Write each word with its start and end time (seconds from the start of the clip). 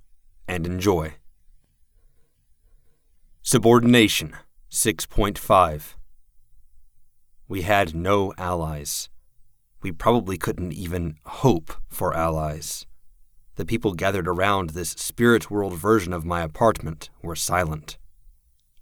and 0.47 0.65
enjoy. 0.65 1.13
Subordination 3.43 4.35
6.5 4.71 5.93
We 7.47 7.61
had 7.61 7.93
no 7.93 8.33
allies. 8.39 9.09
We 9.83 9.91
probably 9.91 10.39
couldn't 10.39 10.73
even 10.73 11.17
hope 11.23 11.71
for 11.87 12.17
allies. 12.17 12.87
The 13.57 13.65
people 13.65 13.93
gathered 13.93 14.27
around 14.27 14.71
this 14.71 14.89
spirit 14.89 15.51
world 15.51 15.75
version 15.75 16.13
of 16.13 16.25
my 16.25 16.41
apartment 16.41 17.11
were 17.21 17.35
silent. 17.35 17.99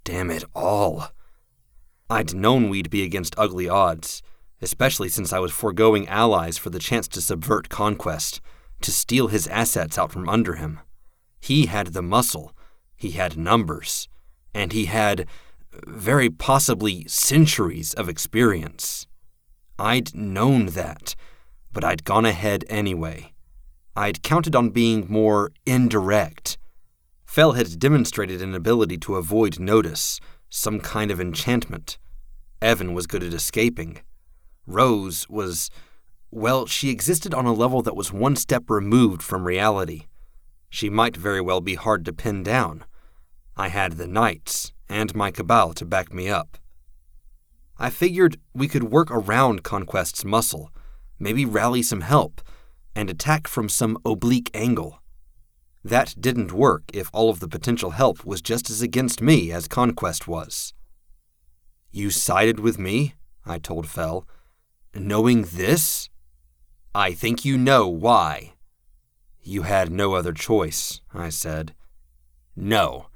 Damn 0.04 0.32
it 0.32 0.44
all. 0.56 1.10
I'd 2.10 2.34
known 2.34 2.70
we'd 2.70 2.90
be 2.90 3.04
against 3.04 3.38
ugly 3.38 3.70
odds, 3.70 4.22
especially 4.62 5.10
since 5.10 5.32
I 5.32 5.40
was 5.40 5.52
foregoing 5.52 6.08
allies 6.08 6.58
for 6.58 6.70
the 6.70 6.80
chance 6.80 7.08
to 7.10 7.22
subvert 7.22 7.70
conquest, 7.70 8.42
to 8.82 8.92
steal 8.92 9.28
his 9.28 9.48
assets 9.48 9.98
out 9.98 10.12
from 10.12 10.28
under 10.28 10.56
him. 10.56 10.80
He 11.40 11.68
had 11.68 11.88
the 11.88 12.02
muscle, 12.02 12.54
he 12.96 13.12
had 13.12 13.38
numbers, 13.38 14.10
and 14.54 14.74
he 14.74 14.86
had 14.86 15.28
very 15.86 16.30
possibly 16.30 17.06
centuries 17.08 17.94
of 17.94 18.10
experience. 18.10 19.08
I'd 19.78 20.16
known 20.16 20.68
that, 20.68 21.16
but 21.72 21.84
I'd 21.84 22.04
gone 22.04 22.26
ahead 22.26 22.66
anyway. 22.68 23.34
I'd 23.96 24.24
counted 24.24 24.56
on 24.56 24.72
being 24.72 25.06
more 25.10 25.52
indirect. 25.66 26.58
Fell 27.30 27.52
had 27.52 27.78
demonstrated 27.78 28.42
an 28.42 28.56
ability 28.56 28.98
to 28.98 29.16
avoid 29.16 29.60
notice, 29.60 30.20
some 30.50 30.80
kind 30.80 31.12
of 31.12 31.22
enchantment. 31.22 32.00
Evan 32.60 32.96
was 32.96 33.06
good 33.06 33.22
at 33.22 33.36
escaping. 33.36 34.02
Rose 34.66 35.30
was, 35.30 35.70
well, 36.32 36.66
she 36.66 36.90
existed 36.90 37.32
on 37.36 37.46
a 37.46 37.54
level 37.54 37.84
that 37.84 37.96
was 37.96 38.12
one 38.12 38.36
step 38.36 38.64
removed 38.68 39.22
from 39.22 39.46
reality. 39.46 40.08
She 40.72 40.90
might 40.90 41.16
very 41.16 41.40
well 41.40 41.62
be 41.62 41.76
hard 41.76 42.04
to 42.06 42.14
pin 42.14 42.42
down. 42.42 42.84
I 43.56 43.68
had 43.68 43.94
the 43.94 44.08
Knights 44.08 44.74
and 44.90 45.14
my 45.14 45.30
Cabal 45.30 45.74
to 45.74 45.86
back 45.86 46.12
me 46.12 46.30
up. 46.30 46.58
I 47.78 47.92
figured 47.92 48.40
we 48.56 48.68
could 48.68 48.86
work 48.86 49.12
around 49.12 49.62
Conquest's 49.62 50.26
muscle, 50.26 50.72
maybe 51.20 51.46
rally 51.46 51.84
some 51.84 52.02
help 52.02 52.42
and 52.96 53.08
attack 53.08 53.48
from 53.48 53.70
some 53.70 54.00
oblique 54.04 54.50
angle. 54.56 54.99
That 55.90 56.14
didn't 56.20 56.52
work 56.52 56.84
if 56.94 57.10
all 57.12 57.32
of 57.32 57.40
the 57.40 57.48
potential 57.48 57.90
help 57.90 58.24
was 58.24 58.44
just 58.44 58.70
as 58.70 58.84
against 58.84 59.24
me 59.24 59.52
as 59.52 59.68
Conquest 59.68 60.28
was. 60.28 60.76
You 61.92 62.12
sided 62.12 62.60
with 62.60 62.78
me, 62.78 63.16
I 63.44 63.58
told 63.58 63.90
Fell. 63.90 64.28
Knowing 64.94 65.46
this? 65.46 66.08
I 66.94 67.14
think 67.14 67.44
you 67.44 67.58
know 67.58 67.88
why. 67.88 68.54
You 69.42 69.64
had 69.64 69.92
no 69.92 70.14
other 70.14 70.32
choice, 70.32 71.02
I 71.12 71.30
said. 71.30 71.74
No. 72.56 73.08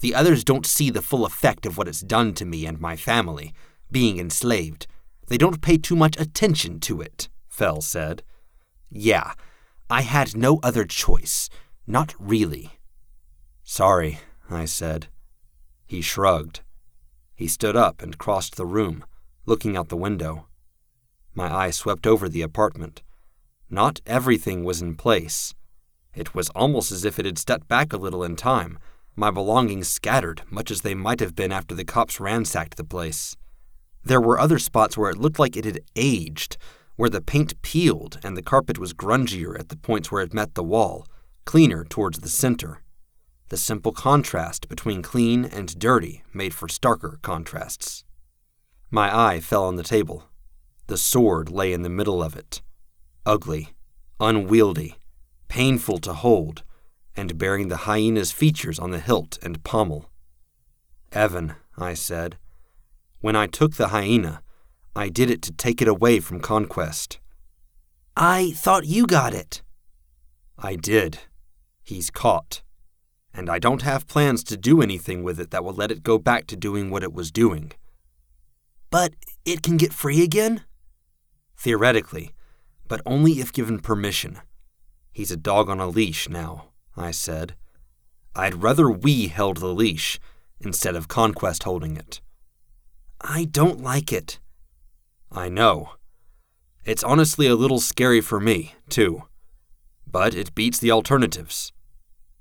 The 0.00 0.14
others 0.14 0.44
don't 0.44 0.64
see 0.64 0.88
the 0.88 1.02
full 1.02 1.26
effect 1.26 1.66
of 1.66 1.76
what 1.76 1.88
it's 1.88 2.00
done 2.00 2.32
to 2.34 2.46
me 2.46 2.64
and 2.64 2.80
my 2.80 2.96
family, 2.96 3.52
being 3.90 4.18
enslaved. 4.18 4.86
They 5.26 5.36
don't 5.36 5.60
pay 5.60 5.76
too 5.76 5.96
much 5.96 6.18
attention 6.18 6.80
to 6.80 7.02
it, 7.02 7.28
Fell 7.50 7.82
said. 7.82 8.22
Yeah, 8.90 9.34
I 9.90 10.00
had 10.00 10.34
no 10.34 10.58
other 10.62 10.86
choice. 10.86 11.50
Not 11.86 12.14
really. 12.18 12.78
Sorry, 13.62 14.18
I 14.48 14.64
said. 14.64 15.08
He 15.86 16.00
shrugged. 16.00 16.60
He 17.34 17.46
stood 17.46 17.76
up 17.76 18.00
and 18.00 18.18
crossed 18.18 18.56
the 18.56 18.66
room, 18.66 19.04
looking 19.44 19.76
out 19.76 19.88
the 19.88 19.96
window. 19.96 20.46
My 21.34 21.52
eye 21.52 21.70
swept 21.70 22.06
over 22.06 22.28
the 22.28 22.42
apartment. 22.42 23.02
Not 23.68 24.00
everything 24.06 24.64
was 24.64 24.80
in 24.80 24.94
place. 24.94 25.54
It 26.14 26.34
was 26.34 26.48
almost 26.50 26.92
as 26.92 27.04
if 27.04 27.18
it 27.18 27.26
had 27.26 27.38
stepped 27.38 27.68
back 27.68 27.92
a 27.92 27.98
little 27.98 28.22
in 28.22 28.36
time, 28.36 28.78
my 29.16 29.30
belongings 29.30 29.88
scattered, 29.88 30.42
much 30.50 30.70
as 30.70 30.80
they 30.80 30.94
might 30.94 31.20
have 31.20 31.34
been 31.34 31.52
after 31.52 31.74
the 31.74 31.84
cops 31.84 32.18
ransacked 32.18 32.76
the 32.76 32.84
place. 32.84 33.36
There 34.04 34.20
were 34.20 34.38
other 34.38 34.58
spots 34.58 34.96
where 34.96 35.10
it 35.10 35.18
looked 35.18 35.38
like 35.38 35.56
it 35.56 35.64
had 35.64 35.80
aged, 35.96 36.56
where 36.96 37.10
the 37.10 37.20
paint 37.20 37.60
peeled 37.62 38.18
and 38.22 38.36
the 38.36 38.42
carpet 38.42 38.78
was 38.78 38.92
grungier 38.92 39.58
at 39.58 39.68
the 39.68 39.76
points 39.76 40.10
where 40.10 40.22
it 40.22 40.34
met 40.34 40.54
the 40.54 40.64
wall, 40.64 41.06
cleaner 41.44 41.84
towards 41.84 42.20
the 42.20 42.28
center. 42.28 42.82
The 43.48 43.56
simple 43.56 43.92
contrast 43.92 44.68
between 44.68 45.02
clean 45.02 45.44
and 45.44 45.78
dirty 45.78 46.22
made 46.32 46.54
for 46.54 46.66
starker 46.66 47.20
contrasts. 47.22 48.04
My 48.90 49.14
eye 49.16 49.40
fell 49.40 49.64
on 49.64 49.76
the 49.76 49.82
table. 49.82 50.24
The 50.86 50.96
sword 50.96 51.50
lay 51.50 51.72
in 51.72 51.82
the 51.82 51.88
middle 51.88 52.22
of 52.22 52.36
it. 52.36 52.62
Ugly, 53.26 53.74
unwieldy, 54.20 54.96
painful 55.48 55.98
to 55.98 56.12
hold, 56.12 56.62
and 57.16 57.38
bearing 57.38 57.68
the 57.68 57.86
hyena's 57.88 58.32
features 58.32 58.78
on 58.78 58.90
the 58.90 58.98
hilt 58.98 59.38
and 59.42 59.62
pommel. 59.64 60.10
Evan, 61.12 61.54
I 61.78 61.94
said, 61.94 62.36
when 63.20 63.36
I 63.36 63.46
took 63.46 63.76
the 63.76 63.88
hyena, 63.88 64.42
I 64.94 65.08
did 65.08 65.30
it 65.30 65.42
to 65.42 65.52
take 65.52 65.80
it 65.80 65.88
away 65.88 66.20
from 66.20 66.40
conquest. 66.40 67.18
I 68.16 68.52
thought 68.54 68.84
you 68.86 69.06
got 69.06 69.32
it. 69.32 69.62
I 70.58 70.76
did. 70.76 71.20
He's 71.84 72.10
caught. 72.10 72.62
And 73.32 73.50
I 73.50 73.58
don't 73.58 73.82
have 73.82 74.08
plans 74.08 74.42
to 74.44 74.56
do 74.56 74.80
anything 74.80 75.22
with 75.22 75.38
it 75.38 75.50
that 75.50 75.62
will 75.62 75.74
let 75.74 75.90
it 75.90 76.02
go 76.02 76.18
back 76.18 76.46
to 76.48 76.56
doing 76.56 76.90
what 76.90 77.02
it 77.02 77.12
was 77.12 77.30
doing. 77.30 77.72
But 78.90 79.14
it 79.44 79.62
can 79.62 79.76
get 79.76 79.92
free 79.92 80.22
again? 80.22 80.62
Theoretically, 81.56 82.32
but 82.88 83.00
only 83.04 83.32
if 83.32 83.52
given 83.52 83.80
permission. 83.80 84.38
He's 85.12 85.30
a 85.30 85.36
dog 85.36 85.68
on 85.68 85.80
a 85.80 85.86
leash 85.86 86.28
now, 86.28 86.66
I 86.96 87.10
said. 87.10 87.54
I'd 88.34 88.62
rather 88.62 88.90
we 88.90 89.28
held 89.28 89.58
the 89.58 89.74
leash 89.74 90.18
instead 90.60 90.96
of 90.96 91.08
Conquest 91.08 91.64
holding 91.64 91.96
it. 91.96 92.20
I 93.20 93.44
don't 93.44 93.82
like 93.82 94.12
it. 94.12 94.38
I 95.30 95.48
know. 95.48 95.90
It's 96.84 97.04
honestly 97.04 97.46
a 97.46 97.54
little 97.54 97.80
scary 97.80 98.20
for 98.20 98.40
me, 98.40 98.74
too. 98.88 99.24
But 100.14 100.32
it 100.32 100.54
beats 100.54 100.78
the 100.78 100.92
alternatives. 100.92 101.72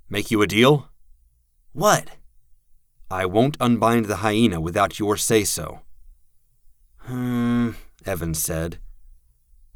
Make 0.08 0.30
you 0.30 0.44
a 0.44 0.48
deal? 0.48 0.92
What? 1.72 2.08
I 3.10 3.26
won't 3.26 3.58
unbind 3.60 4.06
the 4.06 4.18
hyena 4.18 4.62
without 4.62 5.00
your 5.00 5.18
say 5.18 5.44
so. 5.44 5.80
Hmm, 6.98 7.72
Evans 8.06 8.40
said. 8.40 8.78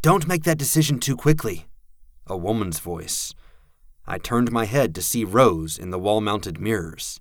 Don't 0.04 0.28
make 0.28 0.44
that 0.44 0.60
decision 0.60 1.00
too 1.00 1.18
quickly. 1.18 1.66
A 2.28 2.38
woman's 2.38 2.78
voice. 2.78 3.34
I 4.06 4.20
turned 4.20 4.52
my 4.52 4.66
head 4.66 4.94
to 4.94 5.02
see 5.02 5.24
Rose 5.24 5.80
in 5.80 5.90
the 5.90 5.98
wall 5.98 6.22
mounted 6.22 6.62
mirrors. 6.62 7.20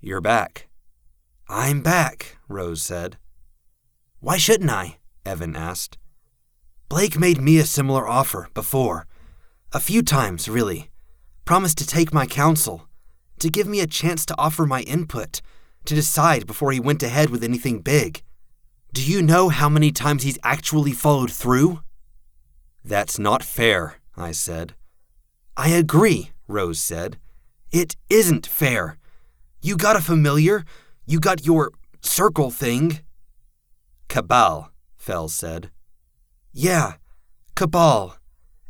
You're 0.00 0.22
back. 0.22 0.68
I'm 1.50 1.82
back, 1.82 2.38
Rose 2.48 2.80
said. 2.80 3.18
Why 4.20 4.38
shouldn't 4.38 4.70
I? 4.70 4.96
Evan 5.26 5.54
asked. 5.54 5.98
Blake 6.88 7.18
made 7.18 7.42
me 7.42 7.58
a 7.58 7.66
similar 7.66 8.08
offer 8.08 8.48
before. 8.54 9.06
A 9.76 9.78
few 9.78 10.02
times, 10.02 10.48
really. 10.48 10.88
Promised 11.44 11.76
to 11.76 11.86
take 11.86 12.14
my 12.14 12.24
counsel, 12.24 12.88
to 13.38 13.50
give 13.50 13.66
me 13.66 13.80
a 13.80 13.86
chance 13.86 14.24
to 14.24 14.34
offer 14.38 14.64
my 14.64 14.80
input, 14.80 15.42
to 15.84 15.94
decide 15.94 16.46
before 16.46 16.72
he 16.72 16.80
went 16.80 17.02
ahead 17.02 17.28
with 17.28 17.44
anything 17.44 17.80
big. 17.80 18.22
Do 18.94 19.04
you 19.04 19.20
know 19.20 19.50
how 19.50 19.68
many 19.68 19.92
times 19.92 20.22
he's 20.22 20.38
actually 20.42 20.92
followed 20.92 21.30
through? 21.30 21.80
That's 22.82 23.18
not 23.18 23.42
fair, 23.42 23.96
I 24.16 24.32
said. 24.32 24.72
I 25.58 25.68
agree, 25.68 26.30
Rose 26.48 26.80
said. 26.80 27.18
It 27.70 27.96
isn't 28.08 28.46
fair. 28.46 28.96
You 29.60 29.76
got 29.76 29.94
a 29.94 30.00
familiar, 30.00 30.64
you 31.04 31.20
got 31.20 31.44
your 31.44 31.70
circle 32.00 32.50
thing. 32.50 33.00
Cabal, 34.08 34.70
Fell 34.96 35.28
said. 35.28 35.70
Yeah, 36.54 36.94
Cabal. 37.54 38.16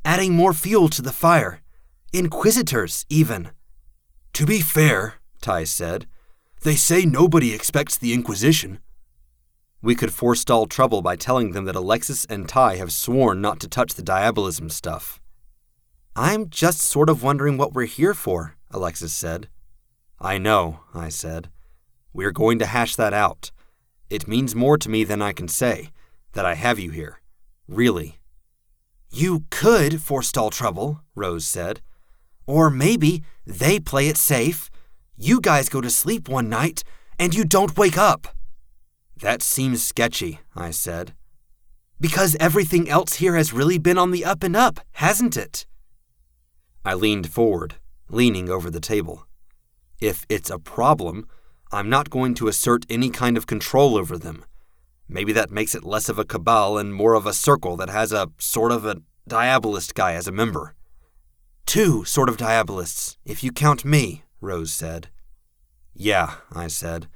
Adding 0.07 0.35
more 0.37 0.53
fuel 0.53 0.89
to 0.91 1.03
the 1.03 1.11
fire. 1.11 1.63
Inquisitors, 2.13 3.05
even. 3.09 3.51
To 4.35 4.47
be 4.47 4.61
fair, 4.61 5.15
Ty 5.43 5.65
said, 5.65 6.07
they 6.63 6.77
say 6.77 7.05
nobody 7.05 7.53
expects 7.53 7.99
the 7.99 8.15
Inquisition. 8.15 8.79
We 9.83 9.97
could 9.97 10.13
forestall 10.13 10.67
trouble 10.67 11.03
by 11.03 11.17
telling 11.17 11.51
them 11.51 11.65
that 11.65 11.75
Alexis 11.75 12.25
and 12.27 12.49
Ty 12.49 12.77
have 12.77 12.93
sworn 12.93 13.41
not 13.41 13.59
to 13.59 13.69
touch 13.69 13.95
the 13.95 14.03
diabolism 14.05 14.71
stuff. 14.71 15.21
I'm 16.15 16.51
just 16.51 16.83
sort 16.83 17.11
of 17.11 17.25
wondering 17.25 17.59
what 17.59 17.75
we're 17.75 17.87
here 17.87 18.15
for, 18.15 18.55
Alexis 18.71 19.13
said. 19.13 19.49
I 20.21 20.39
know, 20.39 20.83
I 20.95 21.09
said. 21.09 21.51
We're 22.13 22.31
going 22.31 22.61
to 22.61 22.67
hash 22.67 22.95
that 22.95 23.13
out. 23.13 23.51
It 24.09 24.29
means 24.29 24.55
more 24.55 24.79
to 24.79 24.89
me 24.89 25.03
than 25.03 25.21
I 25.21 25.33
can 25.33 25.49
say 25.49 25.91
that 26.35 26.47
I 26.47 26.55
have 26.55 26.79
you 26.79 26.93
here. 26.93 27.21
Really. 27.67 28.21
You 29.11 29.45
could 29.51 30.03
forestall 30.03 30.51
trouble, 30.51 31.01
Rose 31.15 31.47
said. 31.47 31.81
Or 32.47 32.71
maybe 32.71 33.23
they 33.47 33.81
play 33.81 34.09
it 34.09 34.17
safe. 34.17 34.71
You 35.17 35.41
guys 35.41 35.69
go 35.69 35.81
to 35.81 35.91
sleep 35.91 36.29
one 36.29 36.49
night, 36.49 36.85
and 37.19 37.35
you 37.35 37.45
don't 37.45 37.77
wake 37.77 37.97
up. 37.97 38.29
That 39.21 39.43
seems 39.43 39.83
sketchy, 39.83 40.41
I 40.55 40.71
said. 40.71 41.15
Because 41.99 42.37
everything 42.39 42.89
else 42.91 43.15
here 43.15 43.35
has 43.37 43.53
really 43.53 43.79
been 43.79 43.97
on 43.97 44.11
the 44.11 44.25
up 44.25 44.43
and 44.43 44.55
up, 44.55 44.81
hasn't 44.93 45.37
it? 45.37 45.67
I 46.85 46.95
leaned 46.95 47.31
forward, 47.31 47.77
leaning 48.11 48.51
over 48.51 48.71
the 48.71 48.81
table. 48.81 49.27
If 50.01 50.27
it's 50.29 50.51
a 50.51 50.59
problem, 50.59 51.27
I'm 51.73 51.89
not 51.89 52.11
going 52.11 52.35
to 52.35 52.49
assert 52.49 52.85
any 52.91 53.09
kind 53.09 53.37
of 53.37 53.47
control 53.47 53.97
over 53.97 54.19
them. 54.19 54.45
Maybe 55.09 55.33
that 55.33 55.51
makes 55.51 55.75
it 55.75 55.85
less 55.85 56.09
of 56.09 56.19
a 56.19 56.25
cabal 56.25 56.79
and 56.79 56.93
more 56.93 57.15
of 57.15 57.27
a 57.27 57.33
circle 57.33 57.77
that 57.77 57.91
has 57.91 58.13
a 58.13 58.29
sort 58.39 58.73
of 58.73 58.85
a 58.85 59.03
diabolist 59.29 59.95
guy 59.95 60.15
as 60.15 60.27
a 60.27 60.33
member. 60.33 60.75
Two 61.65 62.05
sort 62.05 62.29
of 62.29 62.37
diabolists, 62.37 63.17
if 63.25 63.43
you 63.43 63.53
count 63.53 63.85
me, 63.85 64.25
Rose 64.41 64.73
said. 64.73 65.09
Yeah, 65.95 66.35
I 66.53 66.69
said. 66.69 67.09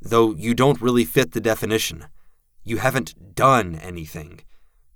Though 0.00 0.34
you 0.34 0.54
don't 0.54 0.80
really 0.80 1.04
fit 1.04 1.32
the 1.32 1.40
definition. 1.40 2.06
You 2.64 2.78
haven't 2.78 3.34
done 3.34 3.74
anything. 3.76 4.40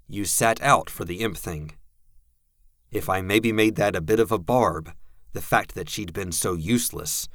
You 0.09 0.25
sat 0.25 0.61
out 0.63 0.91
for 0.91 1.05
the 1.05 1.21
imp 1.21 1.37
thing. 1.37 1.73
If 2.91 3.09
I 3.09 3.21
maybe 3.21 3.53
made 3.53 3.77
that 3.77 3.97
a 3.97 4.01
bit 4.01 4.21
of 4.21 4.31
a 4.31 4.39
barb, 4.39 4.93
the 5.33 5.43
fact 5.43 5.75
that 5.75 5.89
she'd 5.89 6.13
been 6.13 6.31
so 6.31 6.55
useless, 6.55 7.29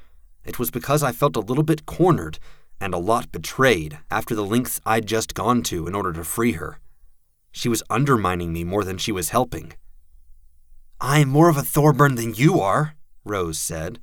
it 0.45 0.59
was 0.59 0.71
because 0.71 1.03
I 1.03 1.11
felt 1.11 1.35
a 1.35 1.41
little 1.41 1.63
bit 1.63 1.85
cornered 1.85 2.39
and 2.79 2.93
a 2.93 2.97
lot 2.97 3.31
betrayed 3.31 3.99
after 4.09 4.35
the 4.35 4.45
lengths 4.45 4.79
I'd 4.85 5.05
just 5.05 5.33
gone 5.33 5.63
to 5.63 5.87
in 5.87 5.95
order 5.95 6.13
to 6.13 6.23
free 6.23 6.53
her. 6.53 6.79
She 7.51 7.69
was 7.69 7.83
undermining 7.89 8.53
me 8.53 8.63
more 8.63 8.83
than 8.83 8.97
she 8.97 9.11
was 9.11 9.29
helping. 9.29 9.73
I'm 11.01 11.29
more 11.29 11.49
of 11.49 11.57
a 11.57 11.61
Thorburn 11.61 12.15
than 12.15 12.33
you 12.33 12.59
are, 12.59 12.95
Rose 13.23 13.59
said. 13.59 13.99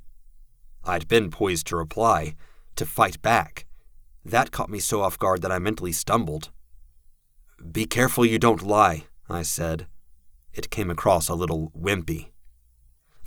I'd 0.83 1.07
been 1.07 1.29
poised 1.29 1.67
to 1.67 1.75
reply, 1.75 2.35
to 2.75 2.85
fight 2.85 3.21
back. 3.21 3.65
That 4.23 4.51
caught 4.51 4.69
me 4.69 4.79
so 4.79 5.01
off 5.01 5.17
guard 5.17 5.41
that 5.41 5.51
I 5.51 5.59
mentally 5.59 5.91
stumbled. 5.91 6.49
Be 7.71 7.85
careful 7.85 8.25
you 8.25 8.39
don't 8.39 8.61
lie, 8.61 9.05
I 9.29 9.41
said. 9.41 9.87
It 10.53 10.69
came 10.69 10.89
across 10.89 11.29
a 11.29 11.35
little 11.35 11.71
wimpy. 11.77 12.29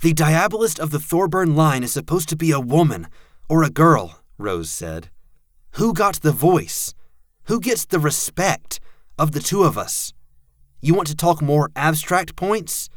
The 0.01 0.13
diabolist 0.13 0.79
of 0.79 0.91
the 0.91 0.99
Thorburn 0.99 1.55
line 1.55 1.83
is 1.83 1.91
supposed 1.91 2.29
to 2.29 2.35
be 2.35 2.51
a 2.51 2.59
woman, 2.59 3.07
or 3.47 3.63
a 3.63 3.69
girl, 3.69 4.21
Rose 4.37 4.71
said. 4.71 5.09
Who 5.75 5.93
got 5.93 6.21
the 6.21 6.33
voice? 6.33 6.93
Who 7.45 7.59
gets 7.59 7.85
the 7.85 7.99
respect 7.99 8.79
of 9.17 9.31
the 9.31 9.39
two 9.39 9.63
of 9.63 9.77
us? 9.77 10.13
You 10.81 10.93
want 10.93 11.07
to 11.07 11.15
talk 11.15 11.41
more 11.41 11.71
abstract 11.75 12.35
points? 12.35 12.89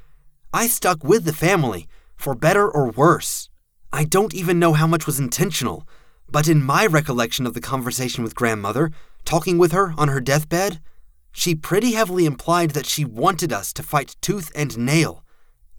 I 0.53 0.67
stuck 0.67 1.05
with 1.05 1.25
the 1.25 1.33
family, 1.33 1.87
for 2.17 2.35
better 2.35 2.69
or 2.69 2.91
worse. 2.91 3.49
I 3.93 4.05
don't 4.05 4.35
even 4.35 4.59
know 4.59 4.73
how 4.73 4.89
much 4.89 5.07
was 5.07 5.21
intentional, 5.21 5.87
but 6.29 6.49
in 6.49 6.65
my 6.65 6.85
recollection 6.87 7.47
of 7.47 7.55
the 7.55 7.61
conversation 7.61 8.25
with 8.25 8.35
grandmother, 8.35 8.91
talking 9.25 9.57
with 9.57 9.71
her 9.71 9.95
on 9.97 10.09
her 10.09 10.21
deathbed, 10.21 10.81
she 11.31 11.55
pretty 11.55 11.93
heavily 11.93 12.27
implied 12.27 12.71
that 12.71 12.87
she 12.87 13.05
wanted 13.05 13.53
us 13.53 13.73
to 13.75 13.83
fight 13.83 14.17
tooth 14.21 14.51
and 14.55 14.77
nail. 14.79 15.25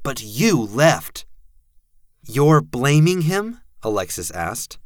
But 0.02 0.24
you 0.24 0.62
left. 0.62 1.26
You're 2.26 2.62
blaming 2.62 3.22
him? 3.22 3.60
Alexis 3.84 4.32
asked. 4.32 4.78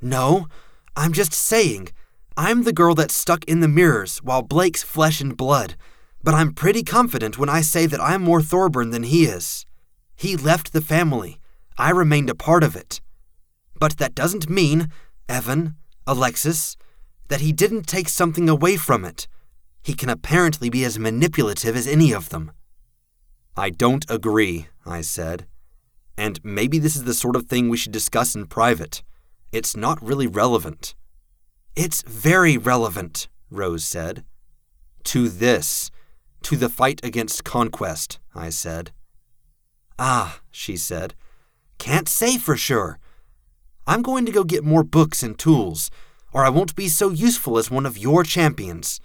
No, 0.00 0.46
I'm 0.96 1.12
just 1.12 1.32
saying, 1.32 1.88
I'm 2.36 2.62
the 2.64 2.72
girl 2.72 2.94
that's 2.94 3.14
stuck 3.14 3.44
in 3.44 3.60
the 3.60 3.68
mirrors 3.68 4.18
while 4.18 4.42
Blake's 4.42 4.82
flesh 4.82 5.20
and 5.20 5.36
blood, 5.36 5.76
but 6.22 6.34
I'm 6.34 6.52
pretty 6.52 6.82
confident 6.82 7.38
when 7.38 7.48
I 7.48 7.60
say 7.60 7.86
that 7.86 8.00
I'm 8.00 8.22
more 8.22 8.42
Thorburn 8.42 8.90
than 8.90 9.04
he 9.04 9.24
is. 9.24 9.66
He 10.16 10.36
left 10.36 10.72
the 10.72 10.80
family. 10.80 11.38
I 11.78 11.90
remained 11.90 12.28
a 12.28 12.34
part 12.34 12.62
of 12.62 12.76
it. 12.76 13.00
But 13.78 13.96
that 13.98 14.14
doesn't 14.14 14.50
mean, 14.50 14.90
Evan, 15.28 15.76
Alexis, 16.06 16.76
that 17.28 17.40
he 17.40 17.52
didn't 17.52 17.86
take 17.86 18.08
something 18.08 18.48
away 18.48 18.76
from 18.76 19.04
it. 19.04 19.28
He 19.82 19.94
can 19.94 20.10
apparently 20.10 20.68
be 20.68 20.84
as 20.84 20.98
manipulative 20.98 21.74
as 21.74 21.86
any 21.86 22.12
of 22.12 22.28
them. 22.28 22.52
I 23.56 23.70
don't 23.70 24.04
agree, 24.10 24.68
I 24.84 25.00
said. 25.00 25.46
And 26.18 26.38
maybe 26.44 26.78
this 26.78 26.96
is 26.96 27.04
the 27.04 27.14
sort 27.14 27.36
of 27.36 27.46
thing 27.46 27.68
we 27.68 27.76
should 27.78 27.92
discuss 27.92 28.34
in 28.34 28.46
private. 28.46 29.02
It's 29.52 29.76
not 29.76 30.02
really 30.02 30.26
relevant. 30.26 30.94
It's 31.74 32.02
very 32.02 32.56
relevant, 32.56 33.28
Rose 33.50 33.84
said. 33.84 34.24
To 35.04 35.28
this, 35.28 35.90
to 36.42 36.56
the 36.56 36.68
fight 36.68 37.00
against 37.02 37.44
conquest, 37.44 38.18
I 38.34 38.50
said. 38.50 38.92
Ah, 39.98 40.40
she 40.50 40.76
said. 40.76 41.14
Can't 41.78 42.08
say 42.08 42.38
for 42.38 42.56
sure. 42.56 42.98
I'm 43.86 44.02
going 44.02 44.24
to 44.26 44.32
go 44.32 44.44
get 44.44 44.62
more 44.64 44.84
books 44.84 45.22
and 45.22 45.38
tools, 45.38 45.90
or 46.32 46.44
I 46.44 46.48
won't 46.48 46.76
be 46.76 46.88
so 46.88 47.10
useful 47.10 47.58
as 47.58 47.70
one 47.70 47.86
of 47.86 47.98
your 47.98 48.22
champions. 48.22 49.00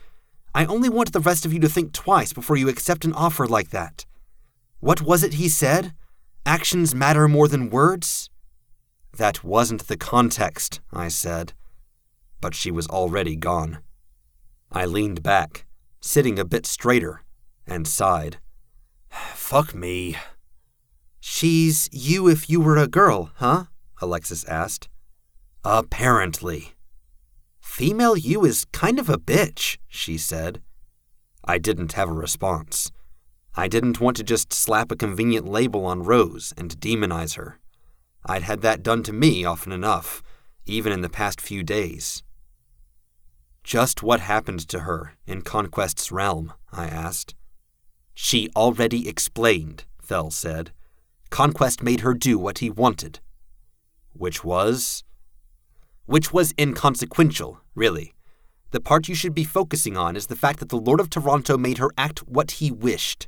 I 0.54 0.66
only 0.66 0.90
want 0.90 1.12
the 1.12 1.20
rest 1.20 1.46
of 1.46 1.54
you 1.54 1.60
to 1.62 1.70
think 1.70 1.92
twice 1.92 2.34
before 2.34 2.56
you 2.56 2.70
accept 2.70 3.04
an 3.04 3.14
offer 3.14 3.48
like 3.48 3.72
that. 3.72 4.06
What 4.80 5.02
was 5.02 5.24
it 5.24 5.34
he 5.34 5.50
said? 5.50 5.94
Actions 6.46 6.94
matter 6.94 7.28
more 7.28 7.48
than 7.48 7.72
words? 7.72 8.30
That 9.16 9.46
wasn't 9.46 9.88
the 9.88 9.96
context, 9.96 10.82
I 10.92 11.08
said. 11.08 11.54
But 12.42 12.54
she 12.54 12.70
was 12.70 12.88
already 12.88 13.38
gone. 13.38 13.80
I 14.72 14.86
leaned 14.86 15.24
back, 15.24 15.66
sitting 16.02 16.38
a 16.38 16.44
bit 16.44 16.66
straighter, 16.66 17.22
and 17.66 17.88
sighed. 17.88 18.38
Fuck 19.10 19.74
me. 19.74 20.18
She's 21.22 21.90
you 21.94 22.28
if 22.28 22.50
you 22.50 22.60
were 22.60 22.78
a 22.78 22.88
girl, 22.88 23.32
huh? 23.36 23.66
Alexis 24.02 24.44
asked. 24.46 24.90
Apparently. 25.64 26.74
Female 27.62 28.18
you 28.18 28.46
is 28.46 28.66
kind 28.74 29.00
of 29.00 29.10
a 29.10 29.18
bitch, 29.18 29.78
she 29.88 30.18
said. 30.18 30.62
I 31.46 31.58
didn't 31.58 31.94
have 31.94 32.10
a 32.10 32.14
response. 32.14 32.92
I 33.56 33.70
didn't 33.70 34.02
want 34.02 34.18
to 34.18 34.24
just 34.24 34.52
slap 34.52 34.92
a 34.92 34.98
convenient 34.98 35.48
label 35.48 35.86
on 35.86 36.04
Rose 36.04 36.54
and 36.58 36.78
demonize 36.80 37.36
her. 37.36 37.60
I'd 38.26 38.44
had 38.44 38.62
that 38.62 38.84
done 38.84 39.04
to 39.04 39.14
me 39.14 39.46
often 39.46 39.72
enough, 39.72 40.24
even 40.66 40.92
in 40.92 41.02
the 41.02 41.10
past 41.10 41.40
few 41.40 41.64
days. 41.64 42.24
Just 43.64 44.04
what 44.04 44.20
happened 44.20 44.68
to 44.70 44.82
her 44.82 45.14
in 45.26 45.42
Conquest's 45.42 46.12
realm? 46.12 46.54
I 46.72 46.86
asked. 46.86 47.36
She 48.14 48.50
already 48.56 49.08
explained, 49.08 49.86
Fell 50.02 50.32
said. 50.32 50.72
Conquest 51.30 51.84
made 51.84 52.02
her 52.02 52.14
do 52.14 52.38
what 52.40 52.60
he 52.60 52.70
wanted. 52.70 53.20
Which 54.14 54.44
was? 54.44 55.04
Which 56.06 56.32
was 56.32 56.54
inconsequential, 56.60 57.60
really. 57.74 58.14
The 58.72 58.80
part 58.80 59.08
you 59.08 59.16
should 59.16 59.36
be 59.36 59.44
focusing 59.44 59.98
on 59.98 60.16
is 60.16 60.28
the 60.28 60.36
fact 60.36 60.60
that 60.60 60.70
the 60.70 60.78
Lord 60.78 61.00
of 61.00 61.10
Toronto 61.10 61.58
made 61.58 61.78
her 61.78 61.92
act 61.98 62.28
what 62.28 62.52
he 62.52 62.72
wished. 62.72 63.28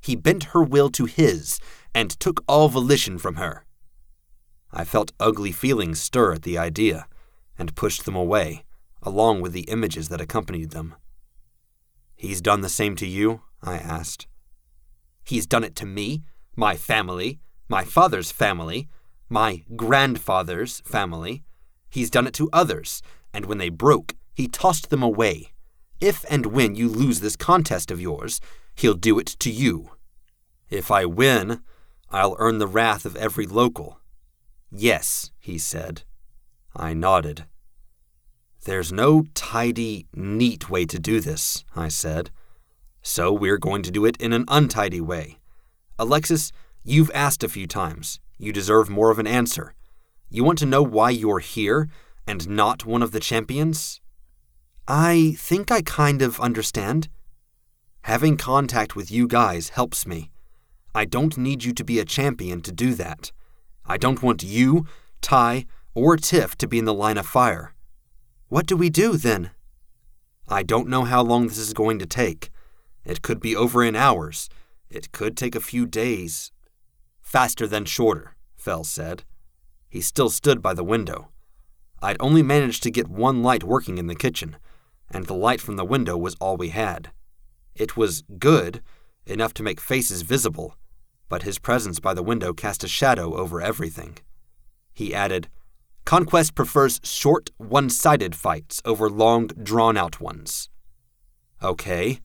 He 0.00 0.16
bent 0.16 0.44
her 0.44 0.62
will 0.62 0.90
to 0.90 1.04
his 1.04 1.60
and 1.94 2.10
took 2.18 2.42
all 2.48 2.68
volition 2.68 3.18
from 3.18 3.36
her. 3.36 3.64
I 4.72 4.84
felt 4.84 5.12
ugly 5.20 5.52
feelings 5.52 6.00
stir 6.00 6.32
at 6.32 6.42
the 6.42 6.56
idea 6.56 7.06
and 7.58 7.76
pushed 7.76 8.04
them 8.04 8.16
away, 8.16 8.64
along 9.02 9.40
with 9.40 9.52
the 9.52 9.62
images 9.62 10.08
that 10.08 10.20
accompanied 10.20 10.70
them. 10.70 10.94
He's 12.16 12.40
done 12.40 12.60
the 12.60 12.68
same 12.68 12.96
to 12.96 13.06
you? 13.06 13.42
I 13.62 13.76
asked. 13.76 14.26
He's 15.24 15.46
done 15.46 15.64
it 15.64 15.76
to 15.76 15.86
me, 15.86 16.22
my 16.56 16.76
family, 16.76 17.40
my 17.68 17.84
father's 17.84 18.32
family, 18.32 18.88
my 19.28 19.64
grandfather's 19.76 20.80
family. 20.80 21.42
He's 21.88 22.10
done 22.10 22.26
it 22.26 22.34
to 22.34 22.50
others, 22.52 23.02
and 23.32 23.46
when 23.46 23.58
they 23.58 23.68
broke, 23.68 24.14
he 24.34 24.48
tossed 24.48 24.90
them 24.90 25.02
away. 25.02 25.52
If 26.00 26.24
and 26.28 26.46
when 26.46 26.74
you 26.74 26.88
lose 26.88 27.20
this 27.20 27.36
contest 27.36 27.90
of 27.90 28.00
yours, 28.00 28.40
he'll 28.74 28.94
do 28.94 29.18
it 29.18 29.26
to 29.26 29.50
you. 29.50 29.90
If 30.68 30.90
I 30.90 31.04
win, 31.04 31.62
I'll 32.10 32.36
earn 32.38 32.58
the 32.58 32.66
wrath 32.66 33.04
of 33.04 33.16
every 33.16 33.46
local, 33.46 34.00
Yes, 34.74 35.30
he 35.38 35.58
said. 35.58 36.02
I 36.74 36.94
nodded. 36.94 37.44
There's 38.64 38.92
no 38.92 39.24
tidy, 39.34 40.06
neat 40.14 40.70
way 40.70 40.86
to 40.86 40.98
do 40.98 41.20
this, 41.20 41.64
I 41.76 41.88
said. 41.88 42.30
So 43.02 43.32
we're 43.32 43.58
going 43.58 43.82
to 43.82 43.90
do 43.90 44.04
it 44.06 44.16
in 44.18 44.32
an 44.32 44.46
untidy 44.48 45.00
way. 45.00 45.38
Alexis, 45.98 46.52
you've 46.82 47.10
asked 47.12 47.44
a 47.44 47.48
few 47.48 47.66
times. 47.66 48.20
You 48.38 48.52
deserve 48.52 48.88
more 48.88 49.10
of 49.10 49.18
an 49.18 49.26
answer. 49.26 49.74
You 50.30 50.44
want 50.44 50.58
to 50.60 50.66
know 50.66 50.82
why 50.82 51.10
you're 51.10 51.40
here 51.40 51.90
and 52.26 52.48
not 52.48 52.86
one 52.86 53.02
of 53.02 53.10
the 53.10 53.20
champions? 53.20 54.00
I 54.88 55.34
think 55.38 55.70
I 55.70 55.82
kind 55.82 56.22
of 56.22 56.40
understand. 56.40 57.08
Having 58.02 58.38
contact 58.38 58.96
with 58.96 59.10
you 59.10 59.28
guys 59.28 59.70
helps 59.70 60.06
me. 60.06 60.30
I 60.94 61.04
don't 61.04 61.36
need 61.36 61.64
you 61.64 61.72
to 61.74 61.84
be 61.84 61.98
a 61.98 62.04
champion 62.04 62.62
to 62.62 62.72
do 62.72 62.94
that. 62.94 63.32
I 63.84 63.96
don't 63.96 64.22
want 64.22 64.42
you, 64.42 64.86
Ty, 65.20 65.66
or 65.94 66.16
Tiff 66.16 66.56
to 66.58 66.68
be 66.68 66.78
in 66.78 66.84
the 66.84 66.94
line 66.94 67.18
of 67.18 67.26
fire. 67.26 67.74
What 68.48 68.66
do 68.66 68.76
we 68.76 68.90
do 68.90 69.16
then? 69.16 69.50
I 70.48 70.62
don't 70.62 70.88
know 70.88 71.04
how 71.04 71.22
long 71.22 71.48
this 71.48 71.58
is 71.58 71.72
going 71.72 71.98
to 71.98 72.06
take. 72.06 72.50
It 73.04 73.22
could 73.22 73.40
be 73.40 73.56
over 73.56 73.82
in 73.82 73.96
hours. 73.96 74.48
It 74.90 75.12
could 75.12 75.36
take 75.36 75.54
a 75.54 75.60
few 75.60 75.86
days. 75.86 76.52
Faster 77.20 77.66
than 77.66 77.84
shorter, 77.84 78.36
Fell 78.56 78.84
said. 78.84 79.24
He 79.88 80.00
still 80.00 80.30
stood 80.30 80.62
by 80.62 80.74
the 80.74 80.84
window. 80.84 81.30
I'd 82.02 82.16
only 82.20 82.42
managed 82.42 82.82
to 82.82 82.90
get 82.90 83.08
one 83.08 83.42
light 83.42 83.64
working 83.64 83.98
in 83.98 84.06
the 84.06 84.14
kitchen, 84.14 84.56
and 85.10 85.26
the 85.26 85.34
light 85.34 85.60
from 85.60 85.76
the 85.76 85.84
window 85.84 86.16
was 86.16 86.34
all 86.40 86.56
we 86.56 86.70
had. 86.70 87.10
It 87.74 87.96
was 87.96 88.22
good, 88.38 88.82
enough 89.26 89.54
to 89.54 89.62
make 89.62 89.80
faces 89.80 90.22
visible, 90.22 90.76
but 91.32 91.44
his 91.44 91.58
presence 91.58 91.98
by 91.98 92.12
the 92.12 92.22
window 92.22 92.52
cast 92.52 92.84
a 92.84 92.86
shadow 92.86 93.34
over 93.34 93.58
everything. 93.58 94.18
He 94.92 95.14
added, 95.14 95.48
Conquest 96.04 96.54
prefers 96.54 97.00
short, 97.04 97.48
one 97.56 97.88
sided 97.88 98.34
fights 98.34 98.82
over 98.84 99.08
long, 99.08 99.46
drawn 99.46 99.96
out 99.96 100.20
ones. 100.20 100.68
Okay. 101.62 102.20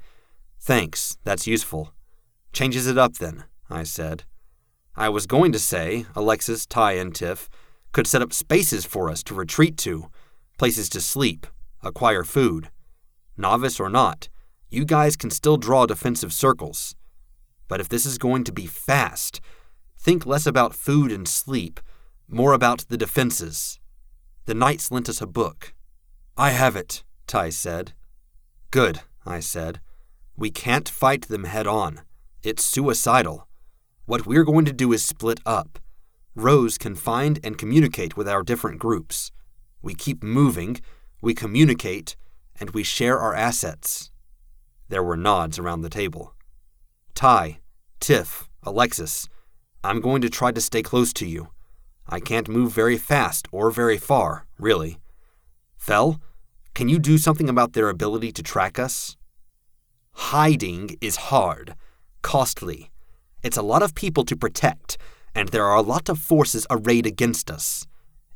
Thanks, 0.60 1.18
that's 1.24 1.48
useful. 1.48 1.94
Changes 2.52 2.86
it 2.86 2.98
up 2.98 3.14
then, 3.14 3.46
I 3.70 3.84
said. 3.84 4.26
I 4.94 5.08
was 5.08 5.26
going 5.26 5.54
to 5.54 5.60
say 5.60 6.06
Alexis, 6.14 6.66
Ty, 6.66 6.98
and 6.98 7.16
Tiff 7.16 7.48
could 7.94 8.08
set 8.08 8.22
up 8.22 8.34
spaces 8.34 8.86
for 8.86 9.10
us 9.10 9.24
to 9.24 9.34
retreat 9.34 9.78
to, 9.78 10.08
places 10.58 10.90
to 10.90 11.00
sleep, 11.00 11.48
acquire 11.82 12.26
food. 12.26 12.72
Novice 13.38 13.80
or 13.80 13.90
not, 13.90 14.28
you 14.70 14.84
guys 14.84 15.16
can 15.16 15.30
still 15.30 15.56
draw 15.56 15.86
defensive 15.86 16.34
circles. 16.34 16.97
But 17.68 17.80
if 17.80 17.90
this 17.90 18.06
is 18.06 18.18
going 18.18 18.44
to 18.46 18.52
be 18.52 18.66
fast, 18.66 19.42
think 19.98 20.26
less 20.26 20.46
about 20.46 20.74
food 20.74 21.12
and 21.12 21.28
sleep, 21.28 21.80
more 22.28 22.54
about 22.54 22.86
the 22.90 22.98
defenses. 22.98 23.80
The 24.46 24.54
knights 24.54 24.92
lent 24.92 25.10
us 25.10 25.22
a 25.22 25.28
book. 25.28 25.74
I 26.38 26.52
have 26.52 26.76
it, 26.76 27.04
Ty 27.26 27.50
said. 27.50 27.94
Good, 28.72 29.02
I 29.26 29.40
said. 29.40 29.82
We 30.36 30.52
can't 30.52 30.88
fight 30.88 31.24
them 31.28 31.46
head 31.46 31.68
on. 31.68 32.02
It's 32.44 32.64
suicidal. 32.64 33.48
What 34.06 34.26
we're 34.26 34.46
going 34.46 34.66
to 34.66 34.72
do 34.72 34.94
is 34.94 35.04
split 35.04 35.40
up. 35.46 35.80
Rose 36.36 36.78
can 36.78 36.96
find 36.96 37.40
and 37.44 37.58
communicate 37.58 38.16
with 38.16 38.30
our 38.30 38.44
different 38.44 38.80
groups. 38.80 39.32
We 39.82 39.96
keep 39.96 40.24
moving, 40.24 40.80
we 41.22 41.34
communicate, 41.34 42.16
and 42.60 42.70
we 42.70 42.84
share 42.84 43.20
our 43.20 43.34
assets. 43.34 44.12
There 44.90 45.04
were 45.04 45.18
nods 45.18 45.60
around 45.60 45.82
the 45.82 45.90
table. 45.90 46.34
Ty, 47.18 47.58
Tiff, 48.00 48.48
Alexis, 48.62 49.28
I'm 49.84 50.02
going 50.02 50.22
to 50.22 50.30
try 50.30 50.52
to 50.52 50.62
stay 50.62 50.84
close 50.84 51.12
to 51.14 51.26
you. 51.26 51.48
I 52.08 52.20
can't 52.20 52.48
move 52.48 52.72
very 52.72 52.96
fast 52.96 53.48
or 53.52 53.72
very 53.72 53.98
far, 53.98 54.46
really. 54.60 55.00
Fell, 55.78 56.22
can 56.76 56.90
you 56.90 57.00
do 57.00 57.18
something 57.18 57.50
about 57.50 57.74
their 57.74 57.90
ability 57.90 58.32
to 58.34 58.44
track 58.44 58.78
us? 58.78 59.18
Hiding 60.12 60.96
is 61.02 61.16
hard, 61.32 61.74
costly. 62.22 62.92
It's 63.42 63.58
a 63.58 63.64
lot 63.64 63.82
of 63.82 63.96
people 63.96 64.24
to 64.24 64.38
protect, 64.38 65.00
and 65.34 65.50
there 65.50 65.66
are 65.66 65.76
a 65.78 65.82
lot 65.82 66.10
of 66.10 66.20
forces 66.20 66.68
arrayed 66.70 67.08
against 67.08 67.50
us. 67.50 67.88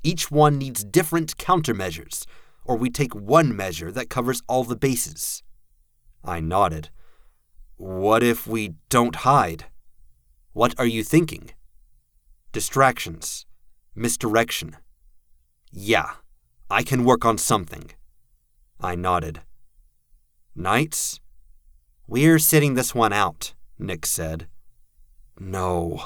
Each 0.02 0.32
one 0.32 0.58
needs 0.58 0.84
different 0.84 1.38
countermeasures, 1.38 2.26
or 2.66 2.78
we 2.78 2.90
take 2.90 3.14
one 3.14 3.56
measure 3.56 3.92
that 3.92 4.10
covers 4.10 4.42
all 4.48 4.64
the 4.64 4.76
bases. 4.76 5.44
I 6.24 6.40
nodded. 6.40 6.90
What 7.82 8.22
if 8.22 8.46
we 8.46 8.76
don't 8.90 9.16
hide? 9.16 9.66
What 10.54 10.76
are 10.78 10.86
you 10.86 11.04
thinking? 11.04 11.50
Distractions. 12.52 13.48
Misdirection. 13.96 14.78
Yeah, 15.72 16.12
I 16.70 16.84
can 16.84 17.06
work 17.06 17.26
on 17.26 17.40
something. 17.40 17.90
I 18.80 18.94
nodded. 18.94 19.42
Knights? 20.56 21.22
We're 22.06 22.38
sitting 22.38 22.76
this 22.76 22.94
one 22.94 23.14
out, 23.14 23.56
Nick 23.80 24.06
said. 24.06 24.46
No. 25.40 26.04